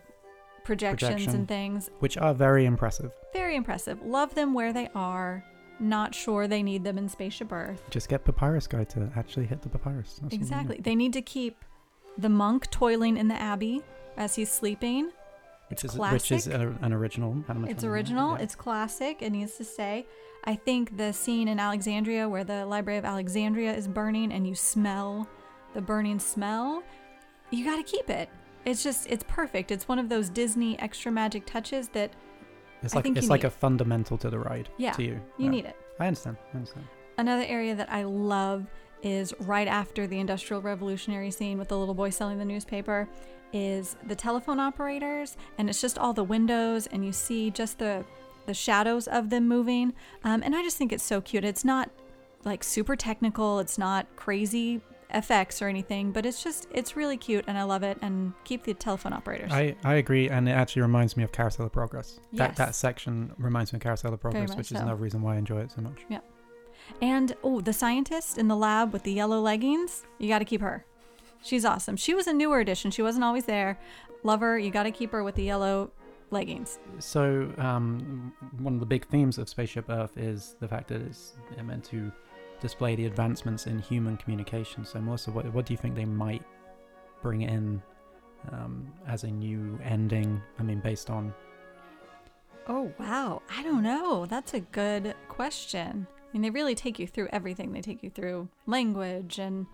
projections 0.64 1.12
Projection. 1.12 1.36
and 1.36 1.48
things. 1.48 1.90
which 2.00 2.18
are 2.18 2.34
very 2.34 2.66
impressive. 2.66 3.12
Very 3.34 3.56
impressive. 3.56 4.02
Love 4.04 4.36
them 4.36 4.54
where 4.54 4.74
they 4.74 4.90
are. 4.96 5.44
Not 5.80 6.14
sure 6.14 6.48
they 6.48 6.62
need 6.62 6.84
them 6.84 6.98
in 7.00 7.10
Spaceship 7.10 7.52
Earth. 7.52 7.82
Just 7.90 8.08
get 8.08 8.24
Papyrus 8.24 8.68
Guy 8.68 8.84
to 8.86 9.12
actually 9.16 9.48
hit 9.48 9.62
the 9.64 9.70
papyrus. 9.70 10.10
That's 10.10 10.22
all 10.22 10.26
you 10.26 10.38
need. 10.38 10.42
Exactly. 10.42 10.78
They 10.80 10.94
need 10.96 11.14
to 11.14 11.22
keep 11.24 11.66
the 12.18 12.30
monk 12.30 12.70
toiling 12.70 13.18
in 13.18 13.28
the 13.28 13.36
abbey 13.42 13.82
as 14.18 14.36
he's 14.36 14.52
sleeping. 14.52 15.06
Which 15.70 15.84
It's 15.86 15.94
is 15.96 16.00
which 16.00 16.32
is 16.34 16.48
a, 16.48 16.76
an 16.82 16.92
original. 16.94 17.44
It's 17.68 17.84
original. 17.86 18.36
yeah. 18.38 18.44
It's 18.44 18.56
classic. 18.56 19.22
It 19.22 19.32
needs 19.32 19.56
to 19.56 19.64
stay. 19.64 20.06
I 20.44 20.56
think 20.56 20.98
the 20.98 21.14
scene 21.14 21.48
in 21.48 21.60
Alexandria 21.60 22.28
where 22.28 22.44
the 22.44 22.66
Library 22.66 23.00
of 23.00 23.06
Alexandria 23.06 23.74
is 23.74 23.88
burning 23.88 24.32
and 24.34 24.46
you 24.46 24.54
smell 24.54 25.28
the 25.74 25.82
burning 25.82 26.20
smell, 26.20 26.84
you 27.52 27.64
got 27.64 27.78
to 27.78 27.84
keep 27.84 28.10
it. 28.10 28.30
It's 28.66 28.84
just 28.84 29.08
it's 29.10 29.24
perfect. 29.28 29.72
It's 29.72 29.88
one 29.88 30.00
of 30.00 30.10
those 30.10 30.30
Disney 30.30 30.78
extra 30.80 31.12
magic 31.12 31.46
touches 31.46 31.88
that 31.90 32.12
It's 32.84 32.94
I 32.94 32.98
like 32.98 33.04
think 33.04 33.18
it's 33.18 33.30
like 33.30 33.42
need 33.42 33.48
a 33.48 33.52
fundamental 33.52 34.18
to 34.20 34.30
the 34.30 34.40
ride. 34.40 34.70
Yeah, 34.78 34.92
To 34.94 35.04
you. 35.04 35.14
you 35.38 35.46
Yeah. 35.46 35.50
need 35.50 35.66
it. 35.66 35.76
I 36.00 36.08
understand. 36.08 36.38
I 36.54 36.58
understand. 36.58 36.86
Another 37.18 37.44
area 37.48 37.76
that 37.76 37.92
I 37.92 38.04
love 38.04 38.66
is 39.04 39.34
right 39.42 39.68
after 39.68 40.06
the 40.08 40.20
Industrial 40.20 40.62
Revolutionary 40.62 41.32
scene 41.32 41.58
with 41.58 41.68
the 41.70 41.78
little 41.78 41.94
boy 41.96 42.10
selling 42.12 42.38
the 42.38 42.46
newspaper 42.46 43.08
is 43.54 43.96
the 44.08 44.16
telephone 44.16 44.60
operators 44.60 45.36
and 45.58 45.70
it's 45.70 45.82
just 45.82 45.98
all 45.98 46.14
the 46.14 46.24
windows 46.24 46.88
and 46.88 47.04
you 47.06 47.12
see 47.12 47.52
just 47.52 47.80
the 47.80 48.06
the 48.48 48.54
shadows 48.54 49.08
of 49.08 49.30
them 49.30 49.48
moving 49.48 49.94
um, 50.24 50.42
and 50.44 50.56
I 50.56 50.64
just 50.64 50.78
think 50.78 50.92
it's 50.94 51.04
so 51.04 51.20
cute. 51.22 51.44
It's 51.44 51.66
not 51.66 51.90
like 52.44 52.64
super 52.64 52.96
technical. 52.96 53.60
It's 53.60 53.78
not 53.78 54.08
crazy 54.16 54.82
effects 55.14 55.62
or 55.62 55.68
anything, 55.68 56.12
but 56.12 56.26
it's 56.26 56.44
just 56.44 56.68
it's 56.72 56.96
really 56.96 57.18
cute 57.18 57.46
and 57.48 57.58
I 57.58 57.64
love 57.64 57.84
it. 57.84 57.98
And 58.02 58.34
keep 58.44 58.64
the 58.64 58.74
telephone 58.74 59.14
operators. 59.14 59.52
I, 59.52 59.76
I 59.84 59.96
agree, 59.96 60.30
and 60.30 60.48
it 60.48 60.54
actually 60.54 60.84
reminds 60.84 61.18
me 61.18 61.24
of 61.24 61.32
Carousel 61.32 61.66
of 61.66 61.72
Progress. 61.72 62.20
That 62.34 62.56
that 62.56 62.76
section 62.76 63.34
reminds 63.38 63.74
me 63.74 63.78
of 63.78 63.84
Carousel 63.84 64.14
of 64.14 64.20
Progress, 64.20 64.56
which 64.56 64.72
is 64.72 64.80
another 64.80 64.96
reason 64.96 65.22
why 65.22 65.36
I 65.36 65.38
enjoy 65.38 65.62
it 65.62 65.72
so 65.72 65.82
much. 65.82 66.06
Yeah. 66.10 66.20
And 67.02 67.36
oh, 67.44 67.62
the 67.62 67.74
scientist 67.74 68.38
in 68.38 68.48
the 68.48 68.56
lab 68.56 68.92
with 68.92 69.04
the 69.04 69.14
yellow 69.14 69.40
leggings, 69.40 70.04
you 70.18 70.28
got 70.28 70.40
to 70.40 70.46
keep 70.46 70.62
her. 70.62 70.86
She's 71.44 71.66
awesome. 71.66 71.96
She 71.96 72.14
was 72.14 72.28
a 72.28 72.34
newer 72.34 72.60
addition. 72.60 72.92
She 72.92 73.02
wasn't 73.02 73.24
always 73.24 73.46
there. 73.46 73.80
Love 74.24 74.42
her. 74.42 74.60
You 74.60 74.72
got 74.72 74.84
to 74.84 74.92
keep 74.92 75.12
her 75.12 75.24
with 75.24 75.36
the 75.36 75.44
yellow 75.44 75.92
leggings. 76.30 76.80
So 77.00 77.52
um, 77.58 78.34
one 78.60 78.74
of 78.74 78.80
the 78.80 78.86
big 78.86 79.08
themes 79.08 79.38
of 79.38 79.50
Spaceship 79.50 79.90
Earth 79.90 80.18
is 80.18 80.56
the 80.60 80.68
fact 80.68 80.88
that 80.90 81.02
it's 81.02 81.34
meant 81.64 81.84
to 81.86 82.12
display 82.62 82.96
the 82.96 83.06
advancements 83.06 83.68
in 83.68 83.80
human 83.80 84.16
communication. 84.18 84.86
So 84.86 85.02
Melissa, 85.02 85.32
what, 85.32 85.52
what 85.54 85.66
do 85.66 85.74
you 85.74 85.78
think 85.78 85.96
they 85.96 86.06
might 86.06 86.44
bring 87.22 87.42
in 87.42 87.82
um, 88.52 88.92
as 89.08 89.24
a 89.26 89.28
new 89.32 89.78
ending? 89.84 90.42
I 90.60 90.64
mean, 90.64 90.80
based 90.80 91.10
on 91.10 91.34
Oh, 92.68 92.94
wow. 93.00 93.42
I 93.58 93.64
don't 93.64 93.82
know. 93.84 94.28
That's 94.28 94.54
a 94.54 94.60
good 94.60 95.16
question. 95.28 96.08
I 96.12 96.28
mean, 96.32 96.44
they 96.44 96.52
really 96.52 96.76
take 96.76 97.00
you 97.00 97.08
through 97.08 97.28
everything. 97.32 97.74
They 97.74 97.82
take 97.82 98.04
you 98.04 98.10
through 98.12 98.48
language 98.68 99.40
and 99.40 99.66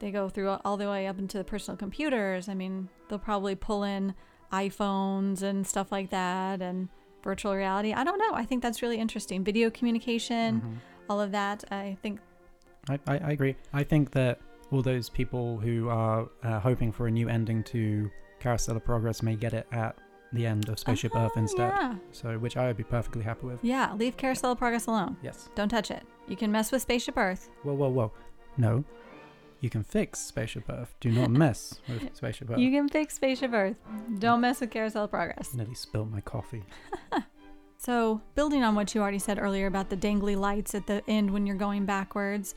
they 0.00 0.10
go 0.10 0.28
through 0.30 0.56
all 0.64 0.78
the 0.78 0.88
way 0.88 1.06
up 1.06 1.18
into 1.18 1.36
the 1.36 1.44
personal 1.44 1.76
computers. 1.76 2.48
I 2.48 2.54
mean, 2.54 2.88
they'll 3.08 3.18
probably 3.18 3.54
pull 3.54 3.84
in 3.84 4.14
iPhones 4.50 5.42
and 5.42 5.66
stuff 5.66 5.92
like 5.92 6.10
that 6.10 6.62
and 6.62 6.88
virtual 7.22 7.54
reality. 7.54 7.92
I 7.92 8.02
don't 8.02 8.18
know. 8.18 8.32
I 8.32 8.46
think 8.46 8.62
that's 8.62 8.80
really 8.80 8.96
interesting. 8.98 9.44
Video 9.44 9.70
communication, 9.70 10.60
Mhm. 10.62 10.76
All 11.10 11.20
of 11.20 11.32
that. 11.32 11.64
I 11.70 11.98
think 12.02 12.20
I, 12.88 12.98
I, 13.06 13.18
I 13.18 13.30
agree. 13.32 13.56
I 13.74 13.82
think 13.82 14.12
that 14.12 14.40
all 14.70 14.80
those 14.80 15.08
people 15.10 15.58
who 15.58 15.88
are 15.88 16.28
uh, 16.42 16.60
hoping 16.60 16.92
for 16.92 17.08
a 17.08 17.10
new 17.10 17.28
ending 17.28 17.62
to 17.64 18.08
Carousel 18.38 18.76
of 18.76 18.84
Progress 18.84 19.22
may 19.22 19.34
get 19.34 19.52
it 19.52 19.66
at 19.72 19.98
the 20.32 20.46
end 20.46 20.68
of 20.68 20.78
Spaceship 20.78 21.14
Earth 21.16 21.32
Oh, 21.36 21.40
instead. 21.40 21.72
Yeah. 21.76 21.96
So, 22.12 22.38
which 22.38 22.56
I 22.56 22.68
would 22.68 22.76
be 22.76 22.84
perfectly 22.84 23.22
happy 23.24 23.46
with. 23.46 23.58
Yeah, 23.64 23.92
leave 23.94 24.16
Carousel 24.16 24.52
of 24.52 24.58
Progress 24.58 24.86
alone. 24.86 25.16
Yes. 25.22 25.48
Don't 25.56 25.68
touch 25.68 25.90
it. 25.90 26.04
You 26.28 26.36
can 26.36 26.52
mess 26.52 26.70
with 26.70 26.82
Spaceship 26.82 27.16
Earth. 27.16 27.50
Whoa, 27.64 27.74
whoa, 27.74 27.88
whoa. 27.88 28.12
No. 28.56 28.84
You 29.60 29.68
can 29.68 29.82
fix 29.82 30.20
Spaceship 30.20 30.64
Earth. 30.70 30.94
Do 31.00 31.10
not 31.10 31.30
mess 31.30 31.80
with 31.88 32.08
Spaceship 32.16 32.48
Earth. 32.50 32.58
You 32.58 32.70
can 32.70 32.88
fix 32.88 33.14
Spaceship 33.16 33.52
Earth. 33.52 33.76
Don't 34.20 34.40
mess 34.40 34.60
with 34.60 34.70
Carousel 34.70 35.04
of 35.04 35.10
Progress. 35.10 35.52
Nearly 35.52 35.74
spilled 35.74 36.12
my 36.12 36.20
coffee. 36.20 36.62
So, 37.80 38.20
building 38.34 38.62
on 38.62 38.74
what 38.74 38.94
you 38.94 39.00
already 39.00 39.18
said 39.18 39.38
earlier 39.38 39.66
about 39.66 39.88
the 39.88 39.96
dangly 39.96 40.36
lights 40.36 40.74
at 40.74 40.86
the 40.86 41.02
end 41.08 41.30
when 41.30 41.46
you're 41.46 41.56
going 41.56 41.86
backwards, 41.86 42.54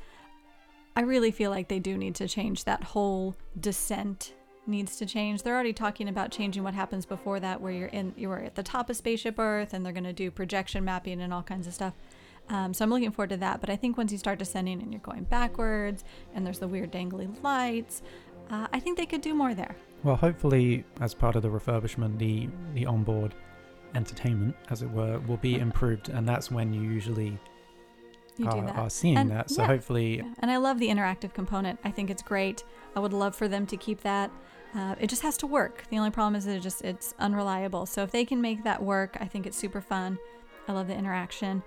I 0.97 1.01
really 1.01 1.31
feel 1.31 1.49
like 1.49 1.69
they 1.69 1.79
do 1.79 1.97
need 1.97 2.15
to 2.15 2.27
change 2.27 2.65
that 2.65 2.83
whole 2.83 3.37
descent 3.57 4.33
needs 4.67 4.97
to 4.97 5.05
change. 5.05 5.41
They're 5.41 5.53
already 5.53 5.71
talking 5.71 6.09
about 6.09 6.31
changing 6.31 6.61
what 6.63 6.73
happens 6.73 7.05
before 7.05 7.39
that 7.39 7.61
where 7.61 7.71
you're 7.71 7.87
in 7.87 8.13
you're 8.17 8.39
at 8.39 8.55
the 8.55 8.63
top 8.63 8.89
of 8.89 8.97
spaceship 8.97 9.39
Earth 9.39 9.73
and 9.73 9.85
they're 9.85 9.93
going 9.93 10.03
to 10.03 10.11
do 10.11 10.29
projection 10.29 10.83
mapping 10.83 11.21
and 11.21 11.33
all 11.33 11.41
kinds 11.41 11.67
of 11.67 11.73
stuff. 11.73 11.93
Um, 12.49 12.73
so 12.73 12.83
I'm 12.83 12.89
looking 12.89 13.11
forward 13.11 13.29
to 13.29 13.37
that. 13.37 13.61
But 13.61 13.69
I 13.69 13.77
think 13.77 13.97
once 13.97 14.11
you 14.11 14.17
start 14.17 14.39
descending 14.39 14.81
and 14.81 14.91
you're 14.91 14.99
going 14.99 15.23
backwards 15.23 16.03
and 16.35 16.45
there's 16.45 16.59
the 16.59 16.67
weird 16.67 16.91
dangly 16.91 17.33
lights, 17.41 18.01
uh, 18.49 18.67
I 18.73 18.79
think 18.81 18.97
they 18.97 19.05
could 19.05 19.21
do 19.21 19.33
more 19.33 19.55
there. 19.55 19.77
Well, 20.03 20.17
hopefully, 20.17 20.83
as 20.99 21.13
part 21.13 21.37
of 21.37 21.43
the 21.43 21.49
refurbishment, 21.49 22.17
the 22.19 22.49
the 22.73 22.85
onboard 22.85 23.33
entertainment, 23.95 24.55
as 24.69 24.81
it 24.81 24.89
were, 24.89 25.19
will 25.19 25.37
be 25.37 25.55
improved, 25.59 26.09
and 26.09 26.27
that's 26.27 26.49
when 26.51 26.73
you 26.73 26.81
usually 26.81 27.37
You 28.37 28.45
do 28.45 28.57
are, 28.57 28.65
that. 28.65 28.75
are 28.75 28.89
seeing 28.89 29.17
And- 29.17 29.31
that. 29.31 29.49
So 29.49 29.61
yeah. 29.61 29.67
hopefully, 29.67 30.17
Yeah, 30.17 30.33
And 30.39 30.49
I 30.51 30.57
love 30.57 30.79
the 30.79 30.89
interactive 30.89 31.33
component. 31.33 31.79
I 31.83 31.91
think 31.91 32.09
it's 32.09 32.23
great. 32.23 32.63
I 32.95 32.99
would 32.99 33.13
love 33.13 33.35
for 33.35 33.47
them 33.47 33.65
to 33.67 33.77
keep 33.77 34.01
that. 34.01 34.31
Uh, 34.75 34.95
it 34.99 35.07
just 35.07 35.21
has 35.21 35.37
to 35.37 35.47
work. 35.47 35.83
The 35.89 35.97
only 35.99 36.09
problem 36.09 36.35
is 36.35 36.45
that 36.45 36.55
it 36.55 36.61
just 36.61 36.81
it's 36.81 37.13
unreliable. 37.19 37.85
So 37.85 38.01
if 38.01 38.09
they 38.11 38.25
can 38.25 38.41
make 38.41 38.63
that 38.63 38.81
work, 38.81 39.17
I 39.19 39.25
think 39.25 39.45
it's 39.45 39.57
super 39.57 39.81
fun. 39.81 40.17
I 40.67 40.71
love 40.73 40.87
the 40.87 40.95
interaction. 40.95 41.61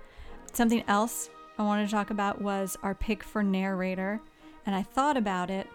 Something 0.51 0.83
else 0.89 1.29
I 1.57 1.63
wanted 1.63 1.85
to 1.85 1.91
talk 1.91 2.09
about 2.09 2.41
was 2.41 2.75
our 2.83 2.93
pick 2.93 3.23
for 3.23 3.43
narrator, 3.43 4.19
and 4.65 4.75
I 4.75 4.83
thought 4.83 5.15
about 5.15 5.49
it. 5.49 5.67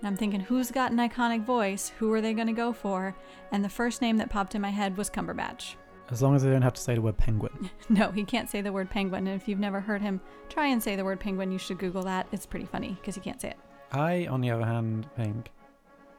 And 0.00 0.06
I'm 0.06 0.16
thinking, 0.16 0.40
who's 0.40 0.70
got 0.70 0.92
an 0.92 0.98
iconic 0.98 1.44
voice? 1.44 1.92
Who 1.98 2.12
are 2.12 2.20
they 2.20 2.32
going 2.32 2.46
to 2.46 2.52
go 2.54 2.72
for? 2.72 3.14
And 3.52 3.62
the 3.64 3.68
first 3.68 4.00
name 4.00 4.16
that 4.16 4.30
popped 4.30 4.54
in 4.54 4.62
my 4.62 4.70
head 4.70 4.96
was 4.96 5.10
Cumberbatch. 5.10 5.74
as 6.10 6.22
long 6.22 6.34
as 6.34 6.42
they 6.42 6.50
don't 6.50 6.62
have 6.62 6.72
to 6.74 6.80
say 6.80 6.94
the 6.94 7.02
word 7.02 7.18
penguin. 7.18 7.70
No, 7.90 8.10
he 8.10 8.24
can't 8.24 8.48
say 8.48 8.60
the 8.62 8.72
word 8.72 8.88
penguin. 8.88 9.26
And 9.26 9.36
if 9.40 9.46
you've 9.46 9.58
never 9.58 9.78
heard 9.80 10.00
him 10.00 10.20
try 10.48 10.66
and 10.68 10.82
say 10.82 10.96
the 10.96 11.04
word 11.04 11.20
penguin, 11.20 11.52
you 11.52 11.58
should 11.58 11.78
Google 11.78 12.02
that. 12.04 12.26
It's 12.32 12.46
pretty 12.46 12.66
funny 12.66 12.96
because 13.00 13.14
he 13.14 13.20
can't 13.20 13.40
say 13.40 13.50
it. 13.50 13.58
I, 13.92 14.26
on 14.26 14.40
the 14.40 14.50
other 14.50 14.64
hand, 14.64 15.06
think 15.16 15.50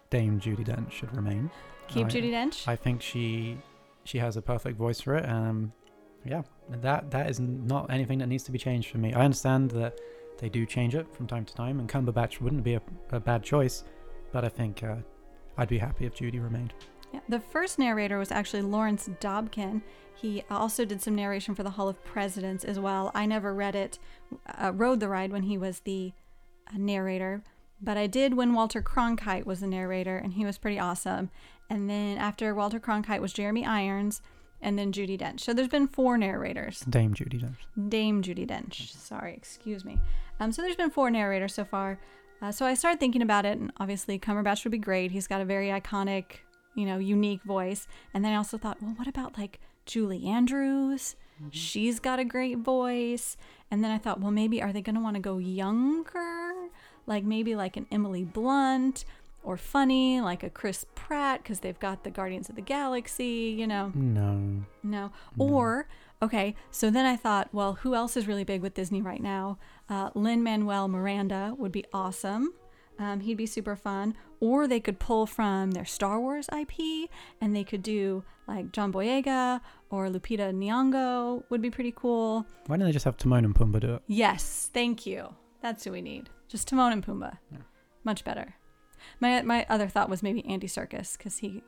Dame 0.10 0.40
Judi 0.40 0.66
Dench 0.68 0.92
should 0.92 1.16
remain. 1.16 1.50
Keep 1.88 2.08
I- 2.08 2.10
Judi 2.10 2.32
Dench. 2.32 2.68
I 2.68 2.76
think 2.76 3.02
she 3.02 3.58
she 4.04 4.18
has 4.20 4.36
a 4.38 4.42
perfect 4.42 4.78
voice 4.78 5.00
for 5.02 5.16
it. 5.16 5.28
Um, 5.28 5.72
yeah, 6.26 6.42
that 6.70 7.10
that 7.12 7.30
is 7.30 7.40
not 7.40 7.90
anything 7.90 8.20
that 8.20 8.28
needs 8.28 8.44
to 8.44 8.52
be 8.52 8.60
changed 8.60 8.90
for 8.92 8.98
me. 9.00 9.14
I 9.14 9.24
understand 9.26 9.72
that 9.72 9.98
they 10.38 10.50
do 10.50 10.66
change 10.66 10.96
it 10.96 11.14
from 11.14 11.28
time 11.28 11.46
to 11.46 11.54
time, 11.54 11.80
and 11.80 11.90
Cumberbatch 11.90 12.42
wouldn't 12.42 12.64
be 12.64 12.76
a, 12.76 12.82
a 13.12 13.20
bad 13.20 13.44
choice, 13.44 13.84
but 14.32 14.44
I 14.44 14.50
think 14.50 14.84
uh, 14.84 14.96
I'd 15.58 15.70
be 15.70 15.78
happy 15.78 16.06
if 16.06 16.16
Judi 16.16 16.42
remained. 16.42 16.74
Yeah, 17.14 17.20
the 17.28 17.40
first 17.40 17.78
narrator 17.78 18.18
was 18.18 18.32
actually 18.32 18.62
Lawrence 18.62 19.10
Dobkin. 19.20 19.82
He 20.16 20.44
also 20.50 20.86
did 20.86 21.02
some 21.02 21.16
narration 21.16 21.56
for 21.56 21.64
the 21.64 21.72
Hall 21.72 21.90
of 21.90 22.04
Presidents 22.04 22.64
as 22.64 22.80
well. 22.80 23.12
I 23.14 23.26
never 23.26 23.54
read 23.54 23.76
it, 23.76 24.00
uh, 24.60 24.72
rode 24.74 25.00
the 25.00 25.10
ride 25.10 25.32
when 25.32 25.44
he 25.44 25.58
was 25.58 25.80
the 25.82 26.14
uh, 26.68 26.78
narrator, 26.78 27.44
but 27.82 27.98
I 27.98 28.08
did 28.08 28.36
when 28.36 28.54
Walter 28.54 28.82
Cronkite 28.82 29.46
was 29.46 29.60
the 29.60 29.68
narrator, 29.68 30.18
and 30.18 30.34
he 30.34 30.46
was 30.46 30.58
pretty 30.58 30.80
awesome. 30.80 31.30
And 31.70 31.90
then 31.90 32.18
after 32.18 32.54
Walter 32.54 32.80
Cronkite 32.80 33.22
was 33.22 33.34
Jeremy 33.34 33.66
Irons, 33.66 34.22
and 34.62 34.78
then 34.78 34.92
Judi 34.92 35.20
Dench. 35.20 35.42
So 35.42 35.54
there's 35.54 35.68
been 35.68 35.88
four 35.88 36.18
narrators. 36.18 36.82
Dame 36.82 37.14
Judi 37.14 37.42
Dench. 37.42 37.90
Dame 37.90 38.22
Judi 38.22 38.48
Dench. 38.48 38.92
Sorry, 38.92 39.34
excuse 39.34 39.84
me. 39.84 39.98
Um, 40.40 40.52
so 40.52 40.62
there's 40.62 40.76
been 40.76 40.92
four 40.92 41.10
narrators 41.12 41.54
so 41.54 41.66
far. 41.66 42.00
Uh, 42.42 42.52
so 42.52 42.66
I 42.66 42.74
started 42.74 43.00
thinking 43.00 43.22
about 43.22 43.46
it, 43.46 43.60
and 43.60 43.72
obviously 43.78 44.18
Cumberbatch 44.18 44.64
would 44.64 44.72
be 44.72 44.78
great. 44.78 45.12
He's 45.12 45.28
got 45.28 45.42
a 45.42 45.46
very 45.46 45.68
iconic, 45.68 46.38
you 46.76 46.86
know, 46.86 46.98
unique 46.98 47.44
voice. 47.44 47.88
And 48.14 48.26
then 48.26 48.34
I 48.34 48.38
also 48.38 48.58
thought, 48.58 48.82
well, 48.82 48.94
what 48.96 49.08
about 49.08 49.38
like 49.38 49.60
Julie 49.86 50.26
Andrews? 50.26 51.16
She's 51.50 52.00
got 52.00 52.20
a 52.20 52.26
great 52.26 52.60
voice. 52.60 53.36
And 53.72 53.84
then 53.84 53.90
I 53.90 53.98
thought, 53.98 54.20
well, 54.22 54.32
maybe 54.32 54.62
are 54.62 54.72
they 54.72 54.82
going 54.82 54.96
to 54.96 55.02
want 55.02 55.16
to 55.16 55.22
go 55.22 55.40
younger? 55.40 56.54
Like 57.08 57.24
maybe 57.24 57.56
like 57.56 57.78
an 57.78 57.88
Emily 57.92 58.24
Blunt 58.24 59.06
or 59.44 59.58
funny, 59.58 60.22
like 60.22 60.44
a 60.44 60.50
Chris 60.50 60.86
Pratt, 60.96 61.42
because 61.44 61.60
they've 61.60 61.80
got 61.80 62.04
the 62.04 62.12
Guardians 62.12 62.50
of 62.50 62.56
the 62.56 62.62
Galaxy, 62.62 63.56
you 63.58 63.68
know. 63.68 63.92
No. 63.96 64.64
No. 64.84 65.12
Or, 65.38 65.88
okay, 66.22 66.56
so 66.70 66.90
then 66.90 67.06
I 67.06 67.16
thought, 67.16 67.50
well, 67.52 67.74
who 67.74 67.96
else 67.96 68.16
is 68.16 68.28
really 68.28 68.44
big 68.44 68.62
with 68.62 68.74
Disney 68.74 69.02
right 69.02 69.22
now? 69.22 69.58
Uh, 69.90 70.10
Lin 70.14 70.44
Manuel 70.44 70.88
Miranda 70.88 71.56
would 71.58 71.72
be 71.72 71.86
awesome. 71.94 72.54
Um, 73.00 73.22
he'd 73.22 73.38
be 73.38 73.48
super 73.48 73.76
fun. 73.76 74.16
Or 74.40 74.68
they 74.68 74.80
could 74.80 75.00
pull 75.00 75.26
from 75.26 75.72
their 75.72 75.86
Star 75.86 76.20
Wars 76.20 76.48
IP 76.56 77.10
and 77.40 77.56
they 77.56 77.64
could 77.64 77.82
do 77.82 78.24
like 78.48 78.72
John 78.72 78.92
Boyega 78.94 79.60
or 79.90 80.08
Lupita 80.08 80.54
Nyong'o 80.54 81.44
would 81.50 81.62
be 81.62 81.72
pretty 81.72 81.94
cool. 81.96 82.46
Why 82.68 82.78
don't 82.78 82.86
they 82.86 82.92
just 82.92 83.06
have 83.06 83.18
Timon 83.18 83.46
and 83.46 83.56
Pumbaa 83.56 83.80
do 83.80 83.94
it? 83.96 84.04
Yes, 84.08 84.70
thank 84.74 85.06
you. 85.06 85.34
That's 85.62 85.84
who 85.84 85.92
we 85.92 86.02
need. 86.02 86.30
Just 86.48 86.68
Timon 86.68 86.92
and 86.92 87.06
Pumbaa. 87.06 87.38
Much 88.04 88.24
better. 88.24 88.56
My 89.20 89.42
my 89.42 89.66
other 89.70 89.88
thought 89.88 90.10
was 90.10 90.22
maybe 90.24 90.46
Andy 90.46 90.68
Serkis 90.68 91.18
because 91.18 91.38
he 91.40 91.64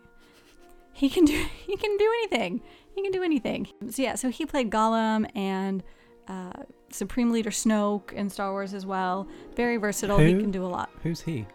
he 0.94 1.10
can 1.10 1.26
do 1.26 1.34
he 1.68 1.78
can 1.78 1.98
do 1.98 2.06
anything. 2.24 2.62
He 2.96 3.02
can 3.02 3.12
do 3.12 3.24
anything. 3.24 3.68
So 3.90 4.02
yeah, 4.02 4.16
so 4.16 4.30
he 4.30 4.46
played 4.46 4.70
Gollum 4.70 5.28
and 5.36 5.84
uh, 6.28 6.52
Supreme 6.92 7.32
Leader 7.32 7.50
Snoke 7.50 8.14
in 8.14 8.30
Star 8.30 8.52
Wars 8.52 8.74
as 8.74 8.86
well. 8.86 9.28
Very 9.56 9.78
versatile. 9.78 10.20
He 10.20 10.34
can 10.34 10.52
do 10.52 10.64
a 10.64 10.68
lot. 10.68 10.90
Who's 11.02 11.22
he? 11.22 11.46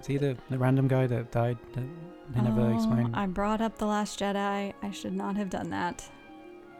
Is 0.00 0.06
he 0.06 0.18
the, 0.18 0.36
the 0.50 0.58
random 0.58 0.86
guy 0.86 1.06
that 1.06 1.32
died 1.32 1.56
that 1.72 1.84
they 2.34 2.40
never 2.42 2.60
Oh, 2.60 2.74
explained? 2.74 3.16
I 3.16 3.26
brought 3.26 3.60
up 3.62 3.78
the 3.78 3.86
Last 3.86 4.20
Jedi. 4.20 4.72
I 4.82 4.90
should 4.90 5.14
not 5.14 5.36
have 5.36 5.48
done 5.48 5.70
that. 5.70 6.08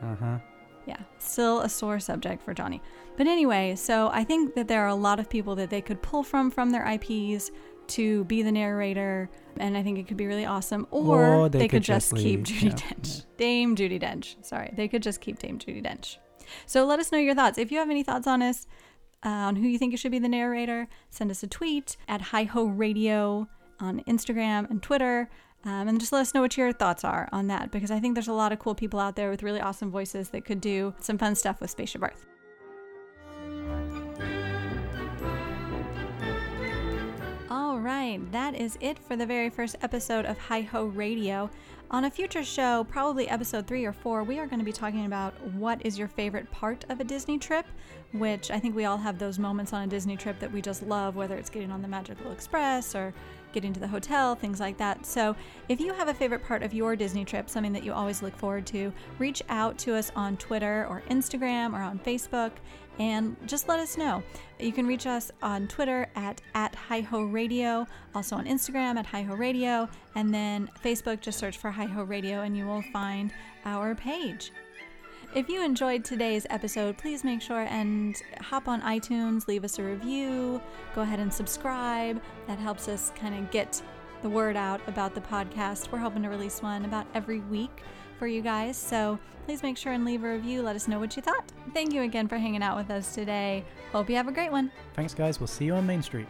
Uh 0.03 0.15
huh. 0.15 0.39
Yeah, 0.87 0.99
still 1.19 1.63
a 1.63 1.69
sore 1.69 1.99
subject 1.99 2.43
for 2.43 2.55
Johnny. 2.55 2.81
But 3.17 3.27
anyway, 3.27 3.75
so 3.75 4.09
I 4.13 4.23
think 4.23 4.55
that 4.55 4.69
there 4.69 4.83
are 4.85 4.89
a 4.89 4.95
lot 4.95 5.19
of 5.19 5.29
people 5.29 5.57
that 5.57 5.71
they 5.71 5.81
could 5.81 6.01
pull 6.03 6.23
from 6.23 6.51
from 6.51 6.71
their 6.71 6.87
IPs 6.87 7.51
to 7.89 8.25
be 8.25 8.43
the 8.43 8.53
narrator, 8.53 9.29
and 9.59 9.77
I 9.77 9.83
think 9.83 9.99
it 9.99 10.07
could 10.09 10.17
be 10.17 10.27
really 10.27 10.45
awesome. 10.45 10.87
Or, 10.91 11.25
Or 11.25 11.49
they, 11.49 11.61
they 11.61 11.69
could, 11.69 11.79
could 11.79 11.83
just 11.85 12.11
just 12.11 12.23
keep 12.23 12.45
Judi 12.45 12.65
yeah, 12.65 12.71
Dench. 12.71 13.25
Dame 13.37 13.77
Judi 13.77 14.01
Dench. 14.01 14.37
Sorry, 14.45 14.73
they 14.75 14.89
could 14.89 15.03
just 15.03 15.21
keep 15.21 15.39
Dame 15.39 15.59
Judi 15.59 15.85
Dench. 15.85 16.17
So 16.67 16.85
let 16.85 16.99
us 16.99 17.13
know 17.13 17.19
your 17.19 17.35
thoughts. 17.35 17.59
If 17.59 17.73
you 17.73 17.79
have 17.79 17.91
any 17.91 18.03
thoughts 18.03 18.27
on 18.27 18.43
us, 18.43 18.67
uh, 19.25 19.29
on 19.29 19.57
who 19.57 19.67
you 19.67 19.79
think 19.79 19.95
it 19.95 19.99
should 19.99 20.13
be 20.13 20.19
the 20.19 20.29
narrator, 20.29 20.89
send 21.11 21.31
us 21.31 21.43
a 21.43 21.47
tweet 21.47 21.97
at 22.07 22.21
Hi 22.21 22.45
Ho 22.45 22.67
Radio 22.67 23.49
on 23.81 24.01
Instagram 24.05 24.71
and 24.71 24.83
Twitter. 24.83 25.29
Um, 25.65 25.89
and 25.89 25.99
just 25.99 26.13
let 26.13 26.21
us 26.21 26.33
know 26.33 26.43
what 26.43 26.57
your 26.57 26.73
thoughts 26.73 27.03
are 27.03 27.29
on 27.33 27.49
that 27.49 27.73
because 27.73 27.91
I 27.91 27.99
think 27.99 28.15
there's 28.15 28.29
a 28.29 28.33
lot 28.33 28.53
of 28.53 28.61
cool 28.61 28.75
people 28.75 29.01
out 29.01 29.17
there 29.17 29.31
with 29.31 29.43
really 29.43 29.61
awesome 29.61 29.91
voices 29.91 30.29
that 30.31 30.45
could 30.45 30.61
do 30.61 30.95
some 31.01 31.19
fun 31.19 31.35
stuff 31.35 31.61
with 31.61 31.71
Spaceship 31.71 32.05
Earth. 32.05 32.25
All 37.77 37.83
right, 37.83 38.19
that 38.33 38.55
is 38.55 38.79
it 38.81 38.99
for 38.99 39.17
the 39.17 39.27
very 39.27 39.51
first 39.51 39.77
episode 39.83 40.25
of 40.25 40.39
Hi 40.39 40.63
Ho 40.63 40.87
Radio. 40.87 41.51
On 41.91 42.07
a 42.07 42.11
future 42.11 42.43
show, 42.43 42.85
probably 42.85 43.29
episode 43.29 43.67
three 43.67 43.85
or 43.85 43.93
four, 43.93 44.25
we 44.25 44.39
are 44.39 44.47
going 44.47 44.61
to 44.61 44.65
be 44.65 44.73
talking 44.73 45.05
about 45.05 45.35
what 45.49 45.85
is 45.85 45.99
your 45.99 46.09
favorite 46.09 46.51
part 46.51 46.87
of 46.89 47.01
a 47.01 47.05
Disney 47.05 47.37
trip, 47.37 47.67
which 48.13 48.51
I 48.51 48.59
think 48.59 48.75
we 48.75 48.87
all 48.87 48.97
have 48.97 49.19
those 49.19 49.39
moments 49.39 49.75
on 49.75 49.83
a 49.83 49.87
Disney 49.87 50.17
trip 50.17 50.41
that 50.41 50.51
we 50.51 50.63
just 50.63 50.85
love, 50.85 51.17
whether 51.17 51.37
it's 51.37 51.51
getting 51.51 51.71
on 51.71 51.83
the 51.83 51.87
Magical 51.87 52.33
Express 52.33 52.95
or 52.95 53.13
getting 53.53 53.75
to 53.75 53.81
the 53.81 53.89
hotel, 53.89 54.35
things 54.35 54.59
like 54.59 54.79
that. 54.79 55.05
So, 55.05 55.37
if 55.69 55.79
you 55.79 55.93
have 55.93 56.09
a 56.09 56.15
favorite 56.15 56.45
part 56.45 56.63
of 56.63 56.73
your 56.73 56.97
Disney 56.97 57.27
trip, 57.27 57.51
something 57.51 57.75
that 57.75 57.85
you 57.85 57.93
always 57.93 58.23
look 58.23 58.37
forward 58.37 58.67
to, 58.69 58.91
reach 59.19 59.43
out 59.51 59.77
to 59.79 59.95
us 59.95 60.11
on 60.17 60.39
Twitter 60.39 60.87
or 60.89 61.03
Instagram 61.11 61.75
or 61.75 61.83
on 61.83 61.99
Facebook 61.99 62.53
and 62.99 63.37
just 63.47 63.69
let 63.69 63.79
us 63.79 63.97
know. 63.97 64.23
You 64.59 64.73
can 64.73 64.87
reach 64.87 65.07
us 65.07 65.31
on 65.43 65.69
Twitter 65.69 66.09
at, 66.17 66.41
at 66.55 66.75
HiHo 66.89 67.33
Radio, 67.33 67.87
also 68.15 68.37
on 68.37 68.47
Instagram 68.47 68.97
at 68.97 69.07
HiHo 69.07 69.39
Radio, 69.39 69.89
and 70.15 70.33
then 70.33 70.71
Facebook, 70.83 71.21
just 71.21 71.39
search 71.39 71.59
for 71.59 71.71
HiHo 71.71 72.09
Radio 72.09 72.43
and 72.43 72.57
you 72.57 72.67
will 72.67 72.83
find 72.93 73.33
our 73.65 73.95
page. 73.95 74.53
If 75.35 75.51
you 75.51 75.63
enjoyed 75.63 76.05
today's 76.05 76.47
episode, 76.49 76.97
please 76.97 77.23
make 77.23 77.43
sure 77.43 77.67
and 77.69 78.17
hop 78.41 78.69
on 78.69 78.81
iTunes, 78.81 79.47
leave 79.49 79.65
us 79.65 79.79
a 79.79 79.83
review, 79.83 80.63
go 80.95 81.03
ahead 81.03 81.21
and 81.21 81.33
subscribe. 81.33 82.23
That 82.47 82.59
helps 82.59 82.89
us 82.89 83.13
kind 83.17 83.35
of 83.35 83.51
get 83.51 83.83
the 84.23 84.31
word 84.31 84.57
out 84.57 84.81
about 84.87 85.15
the 85.15 85.21
podcast. 85.21 85.93
We're 85.93 85.99
hoping 85.99 86.23
to 86.23 86.31
release 86.31 86.63
one 86.63 86.87
about 86.87 87.07
every 87.15 87.41
week 87.41 87.83
for 88.19 88.27
you 88.27 88.43
guys. 88.43 88.77
So 88.77 89.19
please 89.47 89.63
make 89.63 89.77
sure 89.77 89.93
and 89.93 90.05
leave 90.05 90.25
a 90.25 90.33
review. 90.33 90.63
Let 90.63 90.77
us 90.77 90.89
know 90.89 90.99
what 90.99 91.17
you 91.17 91.23
thought. 91.23 91.45
Thank 91.73 91.93
you 91.93 92.03
again 92.03 92.29
for 92.29 92.37
hanging 92.37 92.63
out 92.63 92.77
with 92.77 92.91
us 92.91 93.15
today. 93.15 93.65
Hope 93.93 94.11
you 94.11 94.17
have 94.17 94.29
a 94.29 94.33
great 94.33 94.51
one. 94.53 94.71
Thanks, 94.95 95.15
guys. 95.15 95.41
We'll 95.41 95.47
see 95.47 95.67
you 95.67 95.75
on 95.75 95.87
Main 95.87 96.03
Street. 96.03 96.27